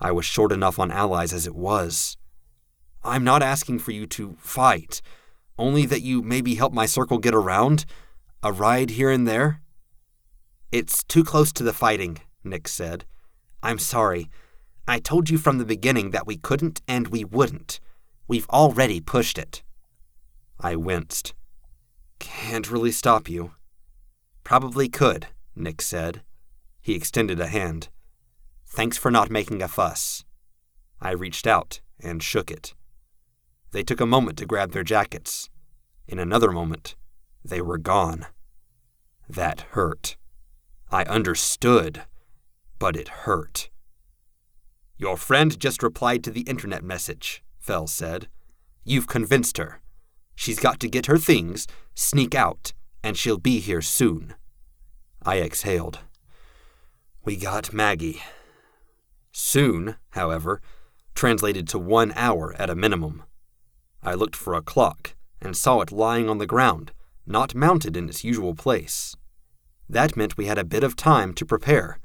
I 0.00 0.10
was 0.10 0.24
short 0.24 0.52
enough 0.52 0.78
on 0.78 0.90
allies 0.90 1.34
as 1.34 1.46
it 1.46 1.54
was. 1.54 2.16
I'm 3.04 3.24
not 3.24 3.42
asking 3.42 3.80
for 3.80 3.90
you 3.90 4.06
to 4.06 4.38
fight, 4.38 5.02
only 5.58 5.84
that 5.84 6.00
you 6.00 6.22
maybe 6.22 6.54
help 6.54 6.72
my 6.72 6.86
circle 6.86 7.18
get 7.18 7.34
around, 7.34 7.84
a 8.42 8.52
ride 8.52 8.88
here 8.88 9.10
and 9.10 9.28
there. 9.28 9.60
It's 10.70 11.02
too 11.04 11.24
close 11.24 11.50
to 11.52 11.62
the 11.62 11.72
fighting, 11.72 12.18
Nick 12.44 12.68
said. 12.68 13.06
I'm 13.62 13.78
sorry. 13.78 14.28
I 14.86 14.98
told 14.98 15.30
you 15.30 15.38
from 15.38 15.58
the 15.58 15.64
beginning 15.64 16.10
that 16.10 16.26
we 16.26 16.36
couldn't 16.36 16.82
and 16.86 17.08
we 17.08 17.24
wouldn't. 17.24 17.80
We've 18.26 18.48
already 18.50 19.00
pushed 19.00 19.38
it. 19.38 19.62
I 20.60 20.76
winced. 20.76 21.32
Can't 22.18 22.70
really 22.70 22.92
stop 22.92 23.28
you. 23.30 23.52
Probably 24.44 24.88
could, 24.88 25.28
Nick 25.56 25.80
said. 25.80 26.22
He 26.80 26.94
extended 26.94 27.40
a 27.40 27.46
hand. 27.46 27.88
Thanks 28.66 28.98
for 28.98 29.10
not 29.10 29.30
making 29.30 29.62
a 29.62 29.68
fuss. 29.68 30.24
I 31.00 31.12
reached 31.12 31.46
out 31.46 31.80
and 32.00 32.22
shook 32.22 32.50
it. 32.50 32.74
They 33.72 33.82
took 33.82 34.00
a 34.00 34.06
moment 34.06 34.36
to 34.38 34.46
grab 34.46 34.72
their 34.72 34.84
jackets. 34.84 35.48
In 36.06 36.18
another 36.18 36.50
moment, 36.50 36.94
they 37.44 37.62
were 37.62 37.78
gone. 37.78 38.26
That 39.28 39.62
hurt. 39.70 40.16
I 40.90 41.04
understood, 41.04 42.02
but 42.78 42.96
it 42.96 43.08
hurt. 43.08 43.68
Your 44.96 45.16
friend 45.16 45.58
just 45.58 45.82
replied 45.82 46.24
to 46.24 46.30
the 46.30 46.42
internet 46.42 46.82
message, 46.82 47.42
Fell 47.58 47.86
said. 47.86 48.28
You've 48.84 49.06
convinced 49.06 49.58
her. 49.58 49.80
She's 50.34 50.58
got 50.58 50.80
to 50.80 50.88
get 50.88 51.06
her 51.06 51.18
things, 51.18 51.66
sneak 51.94 52.34
out, 52.34 52.72
and 53.02 53.16
she'll 53.16 53.38
be 53.38 53.60
here 53.60 53.82
soon. 53.82 54.34
I 55.22 55.40
exhaled. 55.40 55.98
We 57.24 57.36
got 57.36 57.72
Maggie. 57.72 58.22
Soon, 59.30 59.96
however, 60.10 60.62
translated 61.14 61.68
to 61.68 61.78
one 61.78 62.12
hour 62.16 62.54
at 62.58 62.70
a 62.70 62.74
minimum. 62.74 63.24
I 64.02 64.14
looked 64.14 64.36
for 64.36 64.54
a 64.54 64.62
clock 64.62 65.14
and 65.42 65.56
saw 65.56 65.80
it 65.80 65.92
lying 65.92 66.28
on 66.28 66.38
the 66.38 66.46
ground, 66.46 66.92
not 67.26 67.54
mounted 67.54 67.96
in 67.96 68.08
its 68.08 68.24
usual 68.24 68.54
place. 68.54 69.14
That 69.88 70.16
meant 70.16 70.36
we 70.36 70.46
had 70.46 70.58
a 70.58 70.64
bit 70.64 70.84
of 70.84 70.96
time 70.96 71.32
to 71.34 71.46
prepare, 71.46 71.98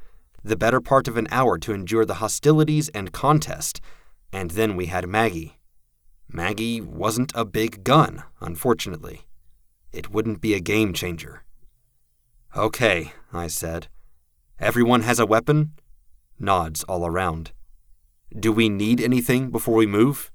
the 0.43 0.55
better 0.55 0.79
part 0.79 1.07
of 1.07 1.17
an 1.17 1.27
hour 1.31 1.57
to 1.59 1.73
endure 1.73 2.05
the 2.05 2.15
hostilities 2.15 2.89
and 2.89 3.11
contest, 3.11 3.81
and 4.31 4.51
then 4.51 4.75
we 4.75 4.87
had 4.87 5.07
Maggie. 5.07 5.57
Maggie 6.29 6.81
wasn't 6.81 7.31
a 7.35 7.45
big 7.45 7.83
gun, 7.83 8.23
unfortunately. 8.41 9.21
It 9.91 10.09
wouldn't 10.09 10.41
be 10.41 10.53
a 10.53 10.59
game 10.59 10.93
changer. 10.93 11.43
Okay, 12.55 13.11
I 13.31 13.47
said. 13.47 13.87
Everyone 14.59 15.01
has 15.01 15.19
a 15.19 15.25
weapon? 15.25 15.73
Nods 16.39 16.83
all 16.85 17.05
around. 17.05 17.51
Do 18.37 18.51
we 18.51 18.69
need 18.69 18.99
anything 18.99 19.51
before 19.51 19.75
we 19.75 19.85
move? 19.85 20.31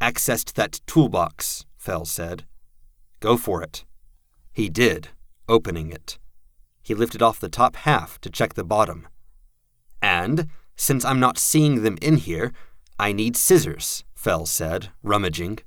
Access 0.00 0.44
that 0.44 0.80
toolbox, 0.86 1.64
Fell 1.76 2.04
said. 2.04 2.44
Go 3.20 3.36
for 3.36 3.62
it. 3.62 3.84
He 4.52 4.68
did, 4.68 5.08
opening 5.48 5.90
it. 5.90 6.18
He 6.88 6.94
lifted 6.94 7.20
off 7.20 7.38
the 7.38 7.50
top 7.50 7.76
half 7.76 8.18
to 8.22 8.30
check 8.30 8.54
the 8.54 8.64
bottom. 8.64 9.06
And, 10.00 10.48
since 10.74 11.04
I'm 11.04 11.20
not 11.20 11.36
seeing 11.36 11.82
them 11.82 11.98
in 12.00 12.16
here, 12.16 12.50
I 12.98 13.12
need 13.12 13.36
scissors, 13.36 14.04
Fell 14.14 14.46
said, 14.46 14.88
rummaging. 15.02 15.58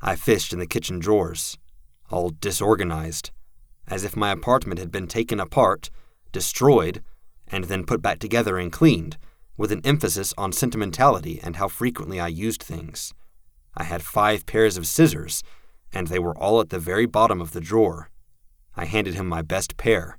I 0.00 0.14
fished 0.14 0.52
in 0.52 0.60
the 0.60 0.66
kitchen 0.68 1.00
drawers, 1.00 1.58
all 2.08 2.30
disorganized, 2.30 3.32
as 3.88 4.04
if 4.04 4.14
my 4.14 4.30
apartment 4.30 4.78
had 4.78 4.92
been 4.92 5.08
taken 5.08 5.40
apart, 5.40 5.90
destroyed, 6.30 7.02
and 7.48 7.64
then 7.64 7.82
put 7.84 8.00
back 8.00 8.20
together 8.20 8.58
and 8.58 8.70
cleaned, 8.70 9.18
with 9.56 9.72
an 9.72 9.80
emphasis 9.82 10.32
on 10.38 10.52
sentimentality 10.52 11.40
and 11.42 11.56
how 11.56 11.66
frequently 11.66 12.20
I 12.20 12.28
used 12.28 12.62
things. 12.62 13.12
I 13.76 13.82
had 13.82 14.04
five 14.04 14.46
pairs 14.46 14.76
of 14.76 14.86
scissors, 14.86 15.42
and 15.92 16.06
they 16.06 16.20
were 16.20 16.38
all 16.38 16.60
at 16.60 16.68
the 16.68 16.78
very 16.78 17.06
bottom 17.06 17.40
of 17.40 17.50
the 17.50 17.60
drawer. 17.60 18.08
I 18.76 18.86
handed 18.86 19.14
him 19.14 19.26
my 19.26 19.42
best 19.42 19.76
pair. 19.76 20.18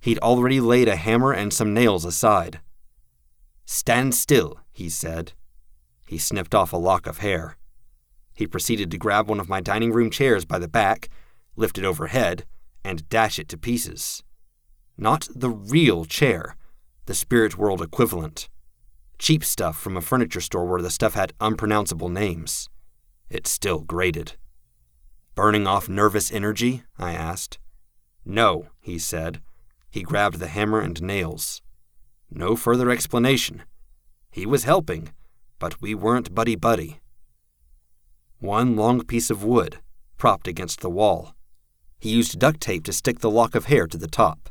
He'd 0.00 0.18
already 0.18 0.60
laid 0.60 0.88
a 0.88 0.96
hammer 0.96 1.32
and 1.32 1.52
some 1.52 1.74
nails 1.74 2.04
aside. 2.04 2.60
Stand 3.64 4.14
still, 4.14 4.60
he 4.72 4.88
said. 4.88 5.32
He 6.06 6.18
snipped 6.18 6.54
off 6.54 6.72
a 6.72 6.76
lock 6.76 7.06
of 7.06 7.18
hair. 7.18 7.56
He 8.34 8.46
proceeded 8.46 8.90
to 8.90 8.98
grab 8.98 9.28
one 9.28 9.40
of 9.40 9.48
my 9.48 9.60
dining 9.60 9.92
room 9.92 10.10
chairs 10.10 10.44
by 10.44 10.58
the 10.58 10.68
back, 10.68 11.08
lift 11.56 11.76
it 11.76 11.84
overhead, 11.84 12.44
and 12.84 13.08
dash 13.08 13.38
it 13.38 13.48
to 13.48 13.58
pieces. 13.58 14.22
Not 14.96 15.28
the 15.34 15.50
real 15.50 16.04
chair, 16.04 16.56
the 17.06 17.14
spirit 17.14 17.58
world 17.58 17.82
equivalent. 17.82 18.48
Cheap 19.18 19.44
stuff 19.44 19.78
from 19.78 19.96
a 19.96 20.00
furniture 20.00 20.40
store 20.40 20.66
where 20.66 20.80
the 20.80 20.90
stuff 20.90 21.14
had 21.14 21.32
unpronounceable 21.40 22.08
names. 22.08 22.68
It 23.28 23.46
still 23.46 23.80
grated. 23.80 24.34
Burning 25.34 25.66
off 25.66 25.88
nervous 25.88 26.32
energy? 26.32 26.84
I 26.98 27.12
asked. 27.12 27.58
No, 28.30 28.66
he 28.78 28.98
said. 28.98 29.40
He 29.88 30.02
grabbed 30.02 30.38
the 30.38 30.48
hammer 30.48 30.80
and 30.80 31.00
nails. 31.00 31.62
No 32.30 32.56
further 32.56 32.90
explanation. 32.90 33.62
He 34.30 34.44
was 34.44 34.64
helping, 34.64 35.14
but 35.58 35.80
we 35.80 35.94
weren't 35.94 36.34
buddy 36.34 36.54
buddy. 36.54 37.00
One 38.38 38.76
long 38.76 39.02
piece 39.02 39.30
of 39.30 39.44
wood, 39.44 39.78
propped 40.18 40.46
against 40.46 40.80
the 40.80 40.90
wall. 40.90 41.34
He 41.98 42.10
used 42.10 42.38
duct 42.38 42.60
tape 42.60 42.84
to 42.84 42.92
stick 42.92 43.20
the 43.20 43.30
lock 43.30 43.54
of 43.54 43.64
hair 43.64 43.86
to 43.86 43.96
the 43.96 44.06
top. 44.06 44.50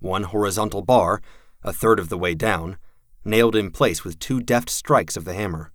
One 0.00 0.24
horizontal 0.24 0.82
bar, 0.82 1.22
a 1.62 1.72
third 1.72 2.00
of 2.00 2.08
the 2.08 2.18
way 2.18 2.34
down, 2.34 2.76
nailed 3.24 3.54
in 3.54 3.70
place 3.70 4.02
with 4.02 4.18
two 4.18 4.40
deft 4.40 4.68
strikes 4.68 5.16
of 5.16 5.24
the 5.24 5.34
hammer. 5.34 5.70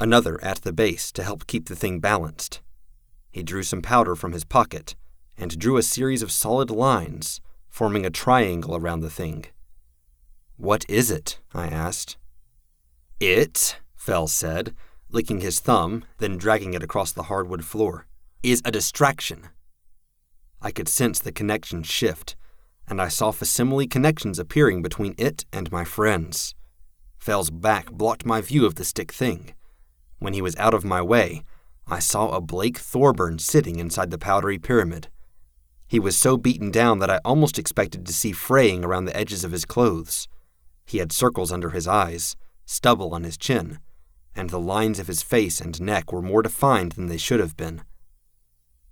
another 0.00 0.42
at 0.42 0.62
the 0.62 0.72
base 0.72 1.12
to 1.12 1.22
help 1.22 1.46
keep 1.46 1.68
the 1.68 1.76
thing 1.76 2.00
balanced. 2.00 2.60
He 3.30 3.44
drew 3.44 3.62
some 3.62 3.82
powder 3.82 4.16
from 4.16 4.32
his 4.32 4.44
pocket 4.44 4.96
and 5.38 5.58
drew 5.58 5.76
a 5.76 5.82
series 5.82 6.22
of 6.22 6.32
solid 6.32 6.70
lines, 6.70 7.40
forming 7.68 8.06
a 8.06 8.10
triangle 8.10 8.76
around 8.76 9.00
the 9.00 9.10
thing. 9.10 9.46
What 10.56 10.84
is 10.88 11.10
it? 11.10 11.38
I 11.54 11.66
asked. 11.66 12.16
It, 13.20 13.78
Fell 13.94 14.26
said, 14.26 14.74
licking 15.10 15.40
his 15.40 15.60
thumb, 15.60 16.04
then 16.18 16.38
dragging 16.38 16.74
it 16.74 16.82
across 16.82 17.12
the 17.12 17.24
hardwood 17.24 17.64
floor, 17.64 18.06
is 18.42 18.62
a 18.64 18.70
distraction. 18.70 19.48
I 20.62 20.70
could 20.70 20.88
sense 20.88 21.18
the 21.18 21.32
connection 21.32 21.82
shift, 21.82 22.36
and 22.88 23.00
I 23.00 23.08
saw 23.08 23.30
facsimile 23.30 23.86
connections 23.86 24.38
appearing 24.38 24.82
between 24.82 25.14
it 25.18 25.44
and 25.52 25.70
my 25.70 25.84
friends. 25.84 26.54
Fell's 27.18 27.50
back 27.50 27.90
blocked 27.90 28.24
my 28.24 28.40
view 28.40 28.64
of 28.64 28.76
the 28.76 28.84
stick 28.84 29.12
thing. 29.12 29.54
When 30.18 30.32
he 30.32 30.40
was 30.40 30.56
out 30.56 30.74
of 30.74 30.84
my 30.84 31.02
way, 31.02 31.42
I 31.86 31.98
saw 31.98 32.30
a 32.30 32.40
Blake 32.40 32.78
Thorburn 32.78 33.38
sitting 33.38 33.78
inside 33.78 34.10
the 34.10 34.18
powdery 34.18 34.58
pyramid. 34.58 35.08
He 35.88 36.00
was 36.00 36.16
so 36.16 36.36
beaten 36.36 36.70
down 36.70 36.98
that 36.98 37.10
I 37.10 37.20
almost 37.24 37.58
expected 37.58 38.06
to 38.06 38.12
see 38.12 38.32
fraying 38.32 38.84
around 38.84 39.04
the 39.04 39.16
edges 39.16 39.44
of 39.44 39.52
his 39.52 39.64
clothes. 39.64 40.28
He 40.84 40.98
had 40.98 41.12
circles 41.12 41.52
under 41.52 41.70
his 41.70 41.86
eyes, 41.86 42.36
stubble 42.64 43.14
on 43.14 43.24
his 43.24 43.36
chin, 43.36 43.78
and 44.34 44.50
the 44.50 44.58
lines 44.58 44.98
of 44.98 45.06
his 45.06 45.22
face 45.22 45.60
and 45.60 45.80
neck 45.80 46.12
were 46.12 46.22
more 46.22 46.42
defined 46.42 46.92
than 46.92 47.06
they 47.06 47.16
should 47.16 47.40
have 47.40 47.56
been. 47.56 47.82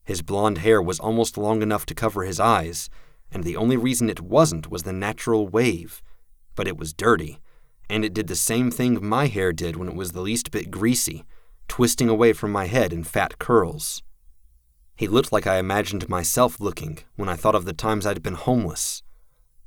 His 0.05 0.23
blond 0.23 0.59
hair 0.59 0.81
was 0.81 1.01
almost 1.01 1.37
long 1.37 1.63
enough 1.63 1.87
to 1.87 1.95
cover 1.95 2.23
his 2.23 2.39
eyes, 2.39 2.89
and 3.33 3.43
the 3.43 3.57
only 3.57 3.77
reason 3.77 4.09
it 4.09 4.21
wasn't 4.21 4.71
was 4.71 4.85
the 4.85 4.93
natural 4.93 5.49
wave. 5.49 6.03
But 6.55 6.69
it 6.69 6.77
was 6.77 6.93
dirty, 6.93 7.41
and 7.91 8.05
it 8.05 8.15
did 8.15 8.29
the 8.29 8.37
same 8.37 8.71
thing 8.71 9.05
my 9.05 9.27
hair 9.27 9.53
did 9.53 9.77
when 9.77 9.89
it 9.89 9.97
was 9.97 10.13
the 10.13 10.21
least 10.21 10.51
bit 10.51 10.71
greasy, 10.71 11.25
twisting 11.69 12.09
away 12.09 12.33
from 12.33 12.53
my 12.53 12.67
head 12.67 12.93
in 12.93 13.03
fat 13.03 13.39
curls. 13.39 14.03
He 14.97 15.09
looked 15.09 15.33
like 15.33 15.47
I 15.47 15.59
imagined 15.59 16.09
myself 16.09 16.61
looking 16.61 16.99
when 17.17 17.29
I 17.29 17.37
thought 17.37 17.55
of 17.55 17.65
the 17.65 17.73
times 17.73 18.07
I'd 18.07 18.23
been 18.23 18.35
homeless. 18.35 19.03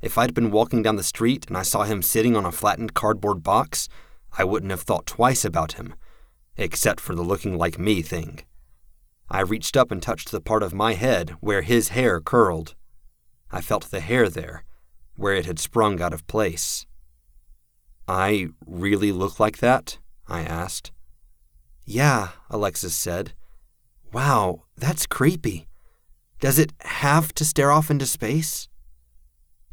If 0.02 0.18
I'd 0.18 0.34
been 0.34 0.52
walking 0.52 0.84
down 0.84 0.96
the 0.96 1.04
street 1.04 1.48
and 1.48 1.58
I 1.58 1.64
saw 1.64 1.84
him 1.84 2.02
sitting 2.02 2.36
on 2.36 2.46
a 2.46 2.52
flattened 2.52 2.94
cardboard 2.94 3.44
box, 3.44 3.90
I 4.38 4.44
wouldn't 4.44 4.72
have 4.72 4.82
thought 4.82 5.06
twice 5.06 5.44
about 5.44 5.74
him, 5.74 5.96
except 6.56 7.00
for 7.00 7.16
the 7.16 7.24
looking 7.24 7.58
like 7.58 7.80
me 7.80 8.02
thing. 8.02 8.42
I 9.30 9.42
reached 9.42 9.76
up 9.76 9.92
and 9.92 10.02
touched 10.02 10.32
the 10.32 10.40
part 10.40 10.64
of 10.64 10.74
my 10.74 10.94
head 10.94 11.32
where 11.42 11.62
his 11.62 11.90
hair 11.90 12.22
curled. 12.22 12.76
I 13.52 13.60
felt 13.62 13.92
the 13.92 14.00
hair 14.00 14.30
there, 14.30 14.64
where 15.16 15.34
it 15.34 15.46
had 15.46 15.60
sprung 15.60 16.02
out 16.02 16.14
of 16.14 16.28
place. 16.28 16.86
I 18.08 18.48
really 18.66 19.12
look 19.12 19.40
like 19.40 19.58
that? 19.58 19.98
I 20.28 20.42
asked. 20.42 20.92
Yeah, 21.84 22.30
Alexis 22.50 22.96
said. 22.96 23.34
Wow, 24.18 24.64
that's 24.76 25.06
creepy. 25.06 25.68
Does 26.40 26.58
it 26.58 26.74
have 26.82 27.36
to 27.36 27.46
stare 27.46 27.72
off 27.72 27.92
into 27.92 28.08
space? 28.08 28.68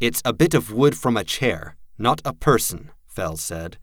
It's 0.01 0.21
a 0.23 0.35
bit 0.35 0.53
of 0.53 0.71
wood 0.71 0.99
from 0.99 1.17
a 1.17 1.25
chair, 1.25 1.77
not 1.97 2.21
a 2.27 2.35
person, 2.35 2.91
Fell 3.07 3.39
said. 3.39 3.79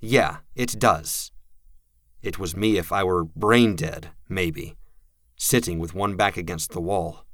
Yeah, 0.00 0.38
it 0.56 0.80
does. 0.80 1.30
It 2.22 2.40
was 2.40 2.56
me 2.56 2.76
if 2.76 2.90
I 2.90 3.04
were 3.04 3.22
brain 3.22 3.76
dead, 3.76 4.10
maybe, 4.28 4.74
sitting 5.36 5.78
with 5.78 5.94
one 5.94 6.16
back 6.16 6.36
against 6.36 6.72
the 6.72 6.80
wall. 6.80 7.24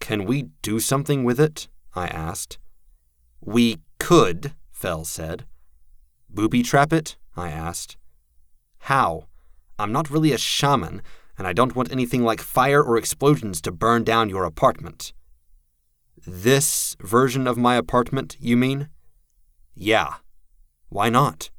Can 0.00 0.24
we 0.24 0.44
do 0.62 0.80
something 0.80 1.22
with 1.22 1.38
it? 1.38 1.68
I 1.94 2.06
asked. 2.06 2.56
We 3.42 3.80
could, 3.98 4.54
Fell 4.72 5.04
said. 5.04 5.44
Booby 6.30 6.62
trap 6.62 6.94
it? 6.94 7.18
I 7.36 7.50
asked. 7.50 7.98
How? 8.88 9.26
I'm 9.78 9.92
not 9.92 10.08
really 10.08 10.32
a 10.32 10.38
shaman, 10.38 11.02
and 11.36 11.46
I 11.46 11.52
don't 11.52 11.74
want 11.74 11.92
anything 11.92 12.24
like 12.24 12.40
fire 12.40 12.82
or 12.82 12.96
explosions 12.96 13.60
to 13.62 13.72
burn 13.72 14.04
down 14.04 14.28
your 14.28 14.44
apartment. 14.44 15.12
This 16.26 16.96
version 17.00 17.46
of 17.46 17.58
my 17.58 17.76
apartment, 17.76 18.36
you 18.40 18.56
mean? 18.56 18.88
Yeah. 19.74 20.14
Why 20.88 21.08
not? 21.08 21.50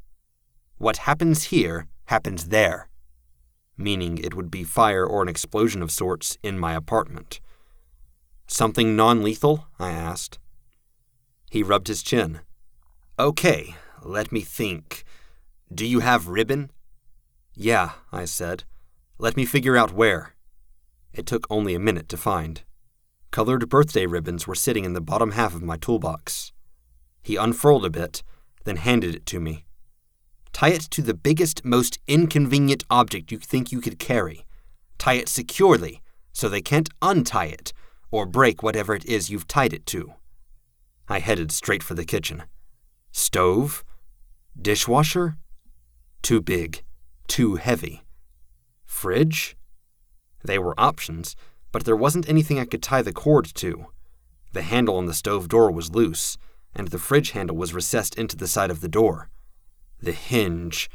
What 0.77 0.97
happens 0.97 1.45
here 1.45 1.87
happens 2.05 2.47
there. 2.47 2.89
Meaning 3.77 4.17
it 4.17 4.33
would 4.33 4.49
be 4.49 4.63
fire 4.63 5.05
or 5.05 5.21
an 5.21 5.27
explosion 5.27 5.81
of 5.81 5.91
sorts 5.91 6.37
in 6.41 6.57
my 6.57 6.73
apartment. 6.73 7.39
Something 8.47 8.95
non 8.95 9.23
lethal? 9.23 9.67
I 9.79 9.91
asked. 9.91 10.39
He 11.49 11.63
rubbed 11.63 11.87
his 11.87 12.03
chin. 12.03 12.39
Okay, 13.19 13.75
let 14.03 14.31
me 14.31 14.41
think. 14.41 15.03
Do 15.73 15.85
you 15.85 15.99
have 15.99 16.27
ribbon? 16.27 16.71
Yeah, 17.53 17.91
I 18.11 18.25
said. 18.25 18.63
Let 19.17 19.37
me 19.37 19.45
figure 19.45 19.77
out 19.77 19.93
where. 19.93 20.35
It 21.13 21.25
took 21.25 21.47
only 21.49 21.73
a 21.73 21.79
minute 21.79 22.09
to 22.09 22.17
find. 22.17 22.63
Colored 23.31 23.69
birthday 23.69 24.05
ribbons 24.05 24.45
were 24.45 24.55
sitting 24.55 24.83
in 24.83 24.93
the 24.93 25.01
bottom 25.01 25.31
half 25.31 25.55
of 25.55 25.63
my 25.63 25.77
toolbox. 25.77 26.51
He 27.23 27.37
unfurled 27.37 27.85
a 27.85 27.89
bit, 27.89 28.23
then 28.65 28.75
handed 28.75 29.15
it 29.15 29.25
to 29.27 29.39
me. 29.39 29.65
Tie 30.51 30.69
it 30.69 30.81
to 30.81 31.01
the 31.01 31.13
biggest, 31.13 31.63
most 31.63 31.99
inconvenient 32.07 32.83
object 32.89 33.31
you 33.31 33.39
think 33.39 33.71
you 33.71 33.81
could 33.81 33.99
carry. 33.99 34.45
Tie 34.97 35.13
it 35.13 35.29
securely, 35.29 36.01
so 36.33 36.47
they 36.47 36.61
can't 36.61 36.89
untie 37.01 37.45
it, 37.45 37.73
or 38.11 38.25
break 38.25 38.61
whatever 38.61 38.93
it 38.95 39.05
is 39.05 39.29
you've 39.29 39.47
tied 39.47 39.73
it 39.73 39.85
to. 39.87 40.13
I 41.07 41.19
headed 41.19 41.51
straight 41.51 41.83
for 41.83 41.93
the 41.93 42.05
kitchen. 42.05 42.43
Stove? 43.11 43.83
Dishwasher? 44.61 45.37
Too 46.21 46.41
big. 46.41 46.83
Too 47.27 47.55
heavy. 47.55 48.04
Fridge? 48.95 49.57
They 50.41 50.57
were 50.57 50.79
options, 50.79 51.35
but 51.73 51.83
there 51.83 51.97
wasn't 51.97 52.29
anything 52.29 52.59
I 52.59 52.65
could 52.65 52.81
tie 52.81 53.01
the 53.01 53.11
cord 53.11 53.43
to. 53.55 53.87
The 54.53 54.61
handle 54.61 54.95
on 54.95 55.05
the 55.05 55.13
stove 55.13 55.49
door 55.49 55.69
was 55.69 55.93
loose, 55.93 56.37
and 56.73 56.87
the 56.87 56.97
fridge 56.97 57.31
handle 57.31 57.57
was 57.57 57.73
recessed 57.73 58.15
into 58.17 58.37
the 58.37 58.47
side 58.47 58.71
of 58.71 58.79
the 58.79 58.87
door. 58.87 59.29
The 60.01 60.13
hinge. 60.13 60.89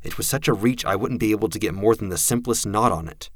It 0.00 0.16
was 0.16 0.28
such 0.28 0.46
a 0.46 0.52
reach 0.52 0.84
I 0.84 0.94
wouldn't 0.94 1.18
be 1.18 1.32
able 1.32 1.48
to 1.48 1.58
get 1.58 1.74
more 1.74 1.96
than 1.96 2.08
the 2.08 2.18
simplest 2.18 2.66
knot 2.66 2.92
on 2.92 3.08
it. 3.08 3.30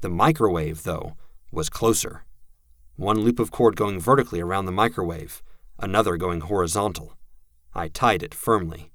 The 0.00 0.10
microwave, 0.10 0.82
though, 0.82 1.16
was 1.52 1.70
closer. 1.70 2.24
One 2.96 3.20
loop 3.20 3.38
of 3.38 3.52
cord 3.52 3.76
going 3.76 4.00
vertically 4.00 4.40
around 4.40 4.66
the 4.66 4.72
microwave, 4.72 5.44
another 5.78 6.16
going 6.16 6.40
horizontal. 6.40 7.16
I 7.72 7.86
tied 7.86 8.24
it 8.24 8.34
firmly. 8.34 8.90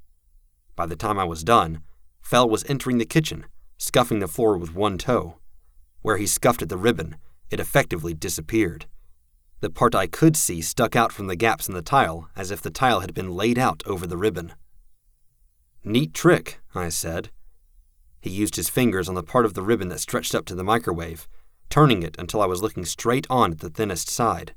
By 0.76 0.86
the 0.86 0.98
time 0.98 1.18
I 1.18 1.24
was 1.24 1.46
done, 1.46 1.82
Fell 2.22 2.50
was 2.50 2.66
entering 2.66 2.98
the 2.98 3.06
kitchen, 3.06 3.46
scuffing 3.84 4.20
the 4.20 4.30
floor 4.30 4.58
with 4.58 4.74
one 4.74 4.98
toe. 4.98 5.36
Where 6.04 6.16
he 6.16 6.26
scuffed 6.26 6.62
at 6.62 6.70
the 6.70 6.78
ribbon, 6.78 7.18
it 7.52 7.60
effectively 7.60 8.14
disappeared. 8.14 8.86
The 9.60 9.70
part 9.70 9.94
I 9.94 10.08
could 10.08 10.38
see 10.38 10.62
stuck 10.62 10.96
out 10.96 11.12
from 11.12 11.28
the 11.28 11.36
gaps 11.36 11.68
in 11.68 11.74
the 11.74 11.82
tile 11.82 12.30
as 12.34 12.50
if 12.50 12.62
the 12.62 12.70
tile 12.70 13.02
had 13.02 13.14
been 13.14 13.36
laid 13.36 13.60
out 13.60 13.84
over 13.86 14.08
the 14.08 14.16
ribbon. 14.16 14.54
Neat 15.84 16.14
trick, 16.14 16.62
I 16.74 16.88
said. 16.88 17.30
He 18.22 18.30
used 18.30 18.56
his 18.56 18.70
fingers 18.70 19.10
on 19.10 19.16
the 19.16 19.22
part 19.22 19.44
of 19.44 19.54
the 19.54 19.62
ribbon 19.62 19.90
that 19.90 20.00
stretched 20.00 20.34
up 20.34 20.46
to 20.46 20.56
the 20.56 20.64
microwave, 20.64 21.28
turning 21.70 22.04
it 22.04 22.16
until 22.18 22.42
I 22.42 22.46
was 22.46 22.62
looking 22.62 22.86
straight 22.86 23.28
on 23.30 23.52
at 23.52 23.60
the 23.60 23.70
thinnest 23.70 24.10
side. 24.10 24.56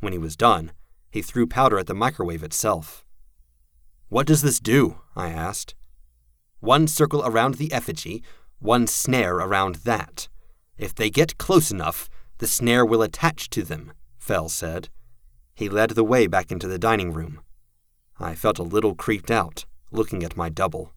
When 0.00 0.12
he 0.12 0.18
was 0.18 0.36
done, 0.36 0.72
he 1.12 1.22
threw 1.22 1.46
powder 1.46 1.78
at 1.78 1.86
the 1.86 1.94
microwave 1.94 2.42
itself. 2.42 3.04
What 4.08 4.26
does 4.26 4.42
this 4.42 4.58
do? 4.58 4.98
I 5.14 5.28
asked. 5.28 5.76
One 6.60 6.88
circle 6.88 7.22
around 7.24 7.54
the 7.54 7.72
effigy, 7.72 8.24
one 8.60 8.86
snare 8.86 9.36
around 9.36 9.76
that. 9.76 10.28
If 10.76 10.94
they 10.94 11.10
get 11.10 11.38
close 11.38 11.70
enough, 11.70 12.08
the 12.38 12.46
snare 12.46 12.84
will 12.84 13.02
attach 13.02 13.50
to 13.50 13.62
them, 13.62 13.92
Fell 14.18 14.48
said. 14.48 14.88
He 15.54 15.68
led 15.68 15.90
the 15.90 16.04
way 16.04 16.26
back 16.26 16.52
into 16.52 16.68
the 16.68 16.78
dining 16.78 17.12
room. 17.12 17.40
I 18.18 18.34
felt 18.34 18.58
a 18.58 18.64
little 18.64 18.94
creeped 18.94 19.30
out, 19.30 19.64
looking 19.90 20.22
at 20.22 20.36
my 20.36 20.48
double. 20.48 20.92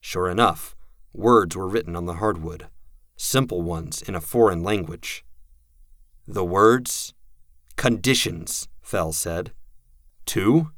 Sure 0.00 0.30
enough, 0.30 0.74
words 1.12 1.56
were 1.56 1.68
written 1.68 1.96
on 1.96 2.06
the 2.06 2.14
hardwood, 2.14 2.68
simple 3.16 3.62
ones 3.62 4.02
in 4.02 4.14
a 4.14 4.20
foreign 4.20 4.62
language. 4.62 5.24
The 6.26 6.44
words? 6.44 7.14
Conditions, 7.76 8.68
Fell 8.82 9.12
said. 9.12 9.52
Two? 10.26 10.70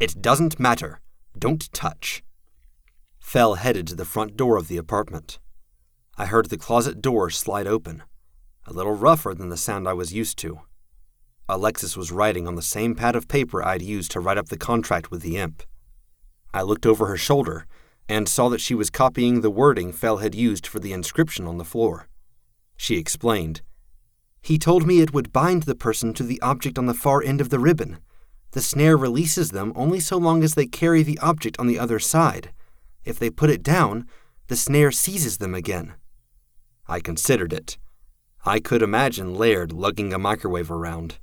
It 0.00 0.22
doesn't 0.22 0.60
matter. 0.60 1.00
Don't 1.36 1.72
touch. 1.72 2.22
Fell 3.28 3.56
headed 3.56 3.86
to 3.86 3.94
the 3.94 4.06
front 4.06 4.38
door 4.38 4.56
of 4.56 4.68
the 4.68 4.78
apartment. 4.78 5.38
I 6.16 6.24
heard 6.24 6.48
the 6.48 6.56
closet 6.56 7.02
door 7.02 7.28
slide 7.28 7.66
open, 7.66 8.02
a 8.66 8.72
little 8.72 8.94
rougher 8.94 9.34
than 9.34 9.50
the 9.50 9.58
sound 9.58 9.86
I 9.86 9.92
was 9.92 10.14
used 10.14 10.38
to. 10.38 10.60
Alexis 11.46 11.94
was 11.94 12.10
writing 12.10 12.48
on 12.48 12.54
the 12.54 12.62
same 12.62 12.94
pad 12.94 13.14
of 13.14 13.28
paper 13.28 13.62
I'd 13.62 13.82
used 13.82 14.12
to 14.12 14.20
write 14.20 14.38
up 14.38 14.48
the 14.48 14.56
contract 14.56 15.10
with 15.10 15.20
the 15.20 15.36
imp. 15.36 15.62
I 16.54 16.62
looked 16.62 16.86
over 16.86 17.04
her 17.04 17.18
shoulder 17.18 17.66
and 18.08 18.26
saw 18.26 18.48
that 18.48 18.62
she 18.62 18.74
was 18.74 18.88
copying 18.88 19.42
the 19.42 19.50
wording 19.50 19.92
Fell 19.92 20.16
had 20.16 20.34
used 20.34 20.66
for 20.66 20.80
the 20.80 20.94
inscription 20.94 21.46
on 21.46 21.58
the 21.58 21.66
floor. 21.66 22.08
She 22.78 22.96
explained, 22.96 23.60
He 24.40 24.58
told 24.58 24.86
me 24.86 25.02
it 25.02 25.12
would 25.12 25.34
bind 25.34 25.64
the 25.64 25.74
person 25.74 26.14
to 26.14 26.22
the 26.22 26.40
object 26.40 26.78
on 26.78 26.86
the 26.86 26.94
far 26.94 27.22
end 27.22 27.42
of 27.42 27.50
the 27.50 27.58
ribbon. 27.58 27.98
The 28.52 28.62
snare 28.62 28.96
releases 28.96 29.50
them 29.50 29.74
only 29.76 30.00
so 30.00 30.16
long 30.16 30.42
as 30.42 30.54
they 30.54 30.66
carry 30.66 31.02
the 31.02 31.18
object 31.18 31.58
on 31.58 31.66
the 31.66 31.78
other 31.78 31.98
side. 31.98 32.52
If 33.08 33.18
they 33.18 33.30
put 33.30 33.48
it 33.48 33.62
down, 33.62 34.06
the 34.48 34.54
snare 34.54 34.92
seizes 34.92 35.38
them 35.38 35.54
again. 35.54 35.94
I 36.86 37.00
considered 37.00 37.54
it. 37.54 37.78
I 38.44 38.60
could 38.60 38.82
imagine 38.82 39.34
Laird 39.34 39.72
lugging 39.72 40.12
a 40.12 40.18
microwave 40.18 40.70
around. 40.70 41.18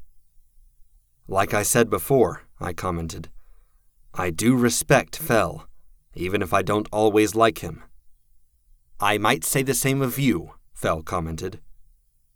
Like 1.27 1.53
I 1.53 1.61
said 1.61 1.91
before, 1.91 2.41
I 2.59 2.73
commented, 2.73 3.29
I 4.15 4.31
do 4.31 4.55
respect 4.55 5.15
Fell, 5.15 5.67
even 6.15 6.41
if 6.41 6.53
I 6.53 6.63
don't 6.63 6.89
always 6.91 7.35
like 7.35 7.59
him. 7.59 7.83
I 8.99 9.19
might 9.19 9.43
say 9.43 9.61
the 9.61 9.75
same 9.75 10.01
of 10.01 10.17
you, 10.17 10.55
Fell 10.73 11.03
commented. 11.03 11.59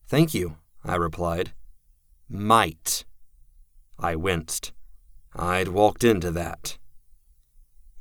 Thank 0.05 0.35
you, 0.35 0.57
I 0.83 0.93
replied. 0.93 1.53
Might. 2.29 3.03
I 3.97 4.15
winced. 4.15 4.73
I'd 5.35 5.69
walked 5.69 6.03
into 6.03 6.29
that. 6.29 6.77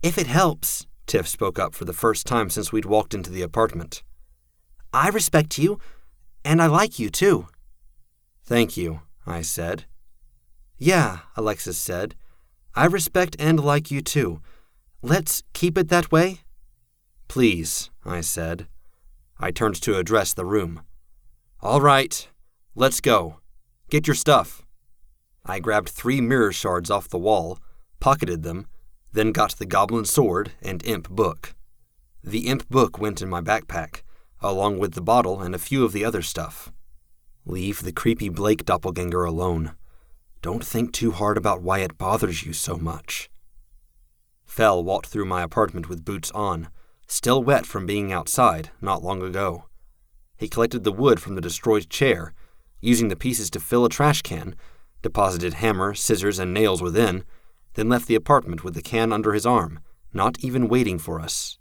If 0.03 0.19
it 0.19 0.27
helps, 0.27 0.87
Tiff 1.09 1.27
spoke 1.27 1.59
up 1.59 1.75
for 1.75 1.87
the 1.87 1.95
first 1.95 2.27
time 2.27 2.51
since 2.51 2.71
we'd 2.71 2.85
walked 2.85 3.15
into 3.15 3.31
the 3.31 3.41
apartment. 3.41 4.03
I 4.93 5.09
respect 5.09 5.57
you, 5.57 5.81
and 6.45 6.61
I 6.61 6.67
like 6.67 6.99
you 6.99 7.09
too. 7.09 7.49
Thank 8.45 8.77
you, 8.77 9.01
I 9.27 9.41
said. 9.41 9.87
Yeah, 10.77 11.21
Alexis 11.35 11.79
said. 11.79 12.15
I 12.75 12.85
respect 12.85 13.37
and 13.39 13.59
like 13.59 13.91
you 13.91 14.03
too. 14.03 14.43
Let's 15.01 15.43
keep 15.55 15.79
it 15.79 15.89
that 15.89 16.13
way? 16.13 16.41
Please, 17.27 17.91
I 18.05 18.21
said. 18.21 18.69
I 19.41 19.51
turned 19.51 19.81
to 19.83 19.97
address 19.97 20.35
the 20.35 20.45
room. 20.45 20.83
All 21.63 21.81
right, 21.81 22.29
let's 22.75 23.01
go. 23.01 23.39
Get 23.89 24.07
your 24.07 24.15
stuff. 24.15 24.63
I 25.47 25.59
grabbed 25.59 25.89
three 25.89 26.21
mirror 26.21 26.53
shards 26.53 26.91
off 26.91 27.09
the 27.09 27.19
wall, 27.19 27.59
pocketed 27.99 28.43
them, 28.43 28.67
then 29.13 29.33
got 29.33 29.53
the 29.53 29.67
goblin 29.67 30.05
sword 30.05 30.53
and 30.63 30.85
imp 30.85 31.09
book. 31.09 31.55
The 32.23 32.49
imp 32.49 32.69
book 32.69 32.99
went 32.99 33.23
in 33.23 33.29
my 33.29 33.41
backpack, 33.41 34.03
along 34.41 34.79
with 34.79 34.95
the 34.95 35.01
bottle 35.01 35.41
and 35.41 35.55
a 35.55 35.59
few 35.59 35.85
of 35.85 35.93
the 35.93 36.05
other 36.05 36.23
stuff. 36.23 36.71
Leave 37.45 37.83
the 37.83 37.93
creepy 37.93 38.29
Blake 38.29 38.65
doppelganger 38.65 39.25
alone. 39.25 39.73
Don't 40.43 40.65
think 40.65 40.93
too 40.93 41.13
hard 41.13 41.37
about 41.37 41.63
why 41.63 41.79
it 41.79 41.99
bothers 41.99 42.45
you 42.45 42.53
so 42.53 42.77
much. 42.77 43.31
Fell 44.45 44.83
walked 44.83 45.07
through 45.07 45.25
my 45.25 45.43
apartment 45.43 45.89
with 45.89 46.05
boots 46.05 46.31
on, 46.33 46.69
still 47.07 47.43
wet 47.43 47.67
from 47.67 47.87
being 47.87 48.13
outside 48.13 48.71
not 48.81 49.03
long 49.03 49.23
ago. 49.23 49.65
He 50.37 50.49
collected 50.49 50.85
the 50.85 50.93
wood 50.93 51.21
from 51.21 51.35
the 51.35 51.41
destroyed 51.41 51.89
chair, 51.89 52.33
using 52.81 53.09
the 53.09 53.17
pieces 53.17 53.51
to 53.51 53.61
fill 53.61 53.85
a 53.85 53.89
trash 53.89 54.23
can, 54.23 54.55
deposited 55.03 55.55
hammer, 55.55 55.95
scissors, 55.95 56.39
and 56.39 56.55
nails 56.55 56.83
within, 56.83 57.25
then 57.75 57.89
left 57.89 58.07
the 58.07 58.15
apartment 58.15 58.65
with 58.65 58.75
the 58.75 58.83
can 58.83 59.13
under 59.13 59.33
his 59.33 59.47
arm, 59.47 59.81
not 60.13 60.39
even 60.41 60.69
waiting 60.69 60.99
for 60.99 61.21
us. 61.21 61.59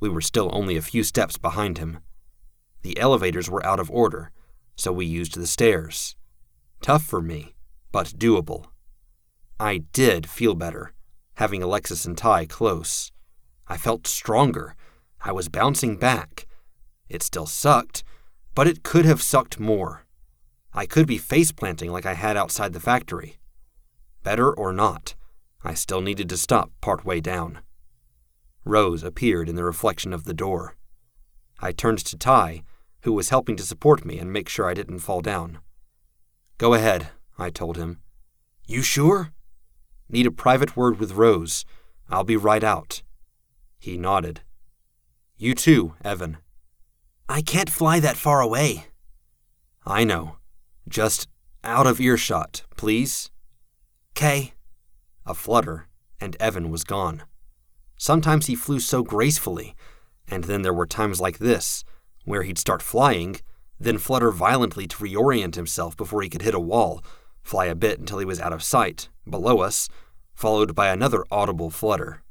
We 0.00 0.08
were 0.08 0.20
still 0.20 0.50
only 0.52 0.76
a 0.76 0.82
few 0.82 1.02
steps 1.02 1.38
behind 1.38 1.78
him. 1.78 1.98
The 2.82 2.98
elevators 2.98 3.50
were 3.50 3.64
out 3.66 3.80
of 3.80 3.90
order, 3.90 4.30
so 4.76 4.92
we 4.92 5.06
used 5.06 5.34
the 5.34 5.46
stairs. 5.46 6.16
Tough 6.80 7.02
for 7.02 7.20
me, 7.20 7.54
but 7.90 8.14
doable. 8.16 8.66
I 9.58 9.78
did 9.78 10.28
feel 10.28 10.54
better, 10.54 10.92
having 11.34 11.62
Alexis 11.62 12.04
and 12.04 12.16
Ty 12.16 12.46
close. 12.46 13.10
I 13.66 13.76
felt 13.76 14.06
stronger. 14.06 14.76
I 15.20 15.32
was 15.32 15.48
bouncing 15.48 15.96
back. 15.96 16.46
It 17.08 17.22
still 17.22 17.46
sucked, 17.46 18.04
but 18.54 18.68
it 18.68 18.84
could 18.84 19.04
have 19.04 19.20
sucked 19.20 19.58
more. 19.58 20.04
I 20.72 20.86
could 20.86 21.06
be 21.06 21.18
face 21.18 21.50
planting 21.50 21.90
like 21.90 22.06
I 22.06 22.14
had 22.14 22.36
outside 22.36 22.72
the 22.72 22.80
factory. 22.80 23.38
Better 24.22 24.52
or 24.52 24.72
not, 24.72 25.14
I 25.62 25.74
still 25.74 26.00
needed 26.00 26.28
to 26.28 26.36
stop 26.36 26.70
part 26.80 27.04
way 27.04 27.20
down. 27.20 27.60
Rose 28.64 29.02
appeared 29.02 29.48
in 29.48 29.56
the 29.56 29.64
reflection 29.64 30.12
of 30.12 30.24
the 30.24 30.34
door. 30.34 30.76
I 31.60 31.72
turned 31.72 31.98
to 31.98 32.16
Ty, 32.16 32.62
who 33.02 33.12
was 33.12 33.30
helping 33.30 33.56
to 33.56 33.62
support 33.62 34.04
me 34.04 34.18
and 34.18 34.32
make 34.32 34.48
sure 34.48 34.68
I 34.68 34.74
didn't 34.74 35.00
fall 35.00 35.20
down. 35.20 35.58
Go 36.58 36.74
ahead, 36.74 37.08
I 37.38 37.50
told 37.50 37.76
him. 37.76 38.00
You 38.66 38.82
sure? 38.82 39.32
Need 40.08 40.26
a 40.26 40.30
private 40.30 40.76
word 40.76 40.98
with 40.98 41.12
Rose. 41.12 41.64
I'll 42.08 42.24
be 42.24 42.36
right 42.36 42.64
out. 42.64 43.02
He 43.78 43.96
nodded. 43.96 44.40
You 45.36 45.54
too, 45.54 45.94
Evan. 46.04 46.38
I 47.28 47.42
can't 47.42 47.70
fly 47.70 48.00
that 48.00 48.16
far 48.16 48.40
away. 48.40 48.86
I 49.86 50.04
know. 50.04 50.36
Just 50.88 51.28
out 51.62 51.86
of 51.86 52.00
earshot, 52.00 52.62
please. 52.76 53.30
K. 54.14 54.54
A 55.28 55.34
flutter, 55.34 55.88
and 56.18 56.36
Evan 56.40 56.70
was 56.70 56.84
gone. 56.84 57.22
Sometimes 57.98 58.46
he 58.46 58.54
flew 58.54 58.80
so 58.80 59.02
gracefully, 59.02 59.76
and 60.26 60.44
then 60.44 60.62
there 60.62 60.72
were 60.72 60.86
times 60.86 61.20
like 61.20 61.36
this, 61.38 61.84
where 62.24 62.44
he'd 62.44 62.56
start 62.56 62.80
flying, 62.80 63.36
then 63.78 63.98
flutter 63.98 64.30
violently 64.30 64.86
to 64.86 64.96
reorient 64.96 65.54
himself 65.54 65.98
before 65.98 66.22
he 66.22 66.30
could 66.30 66.40
hit 66.40 66.54
a 66.54 66.60
wall, 66.60 67.04
fly 67.42 67.66
a 67.66 67.74
bit 67.74 67.98
until 67.98 68.18
he 68.18 68.24
was 68.24 68.40
out 68.40 68.54
of 68.54 68.62
sight, 68.62 69.10
below 69.28 69.60
us, 69.60 69.90
followed 70.32 70.74
by 70.74 70.88
another 70.88 71.24
audible 71.30 71.68
flutter. 71.68 72.22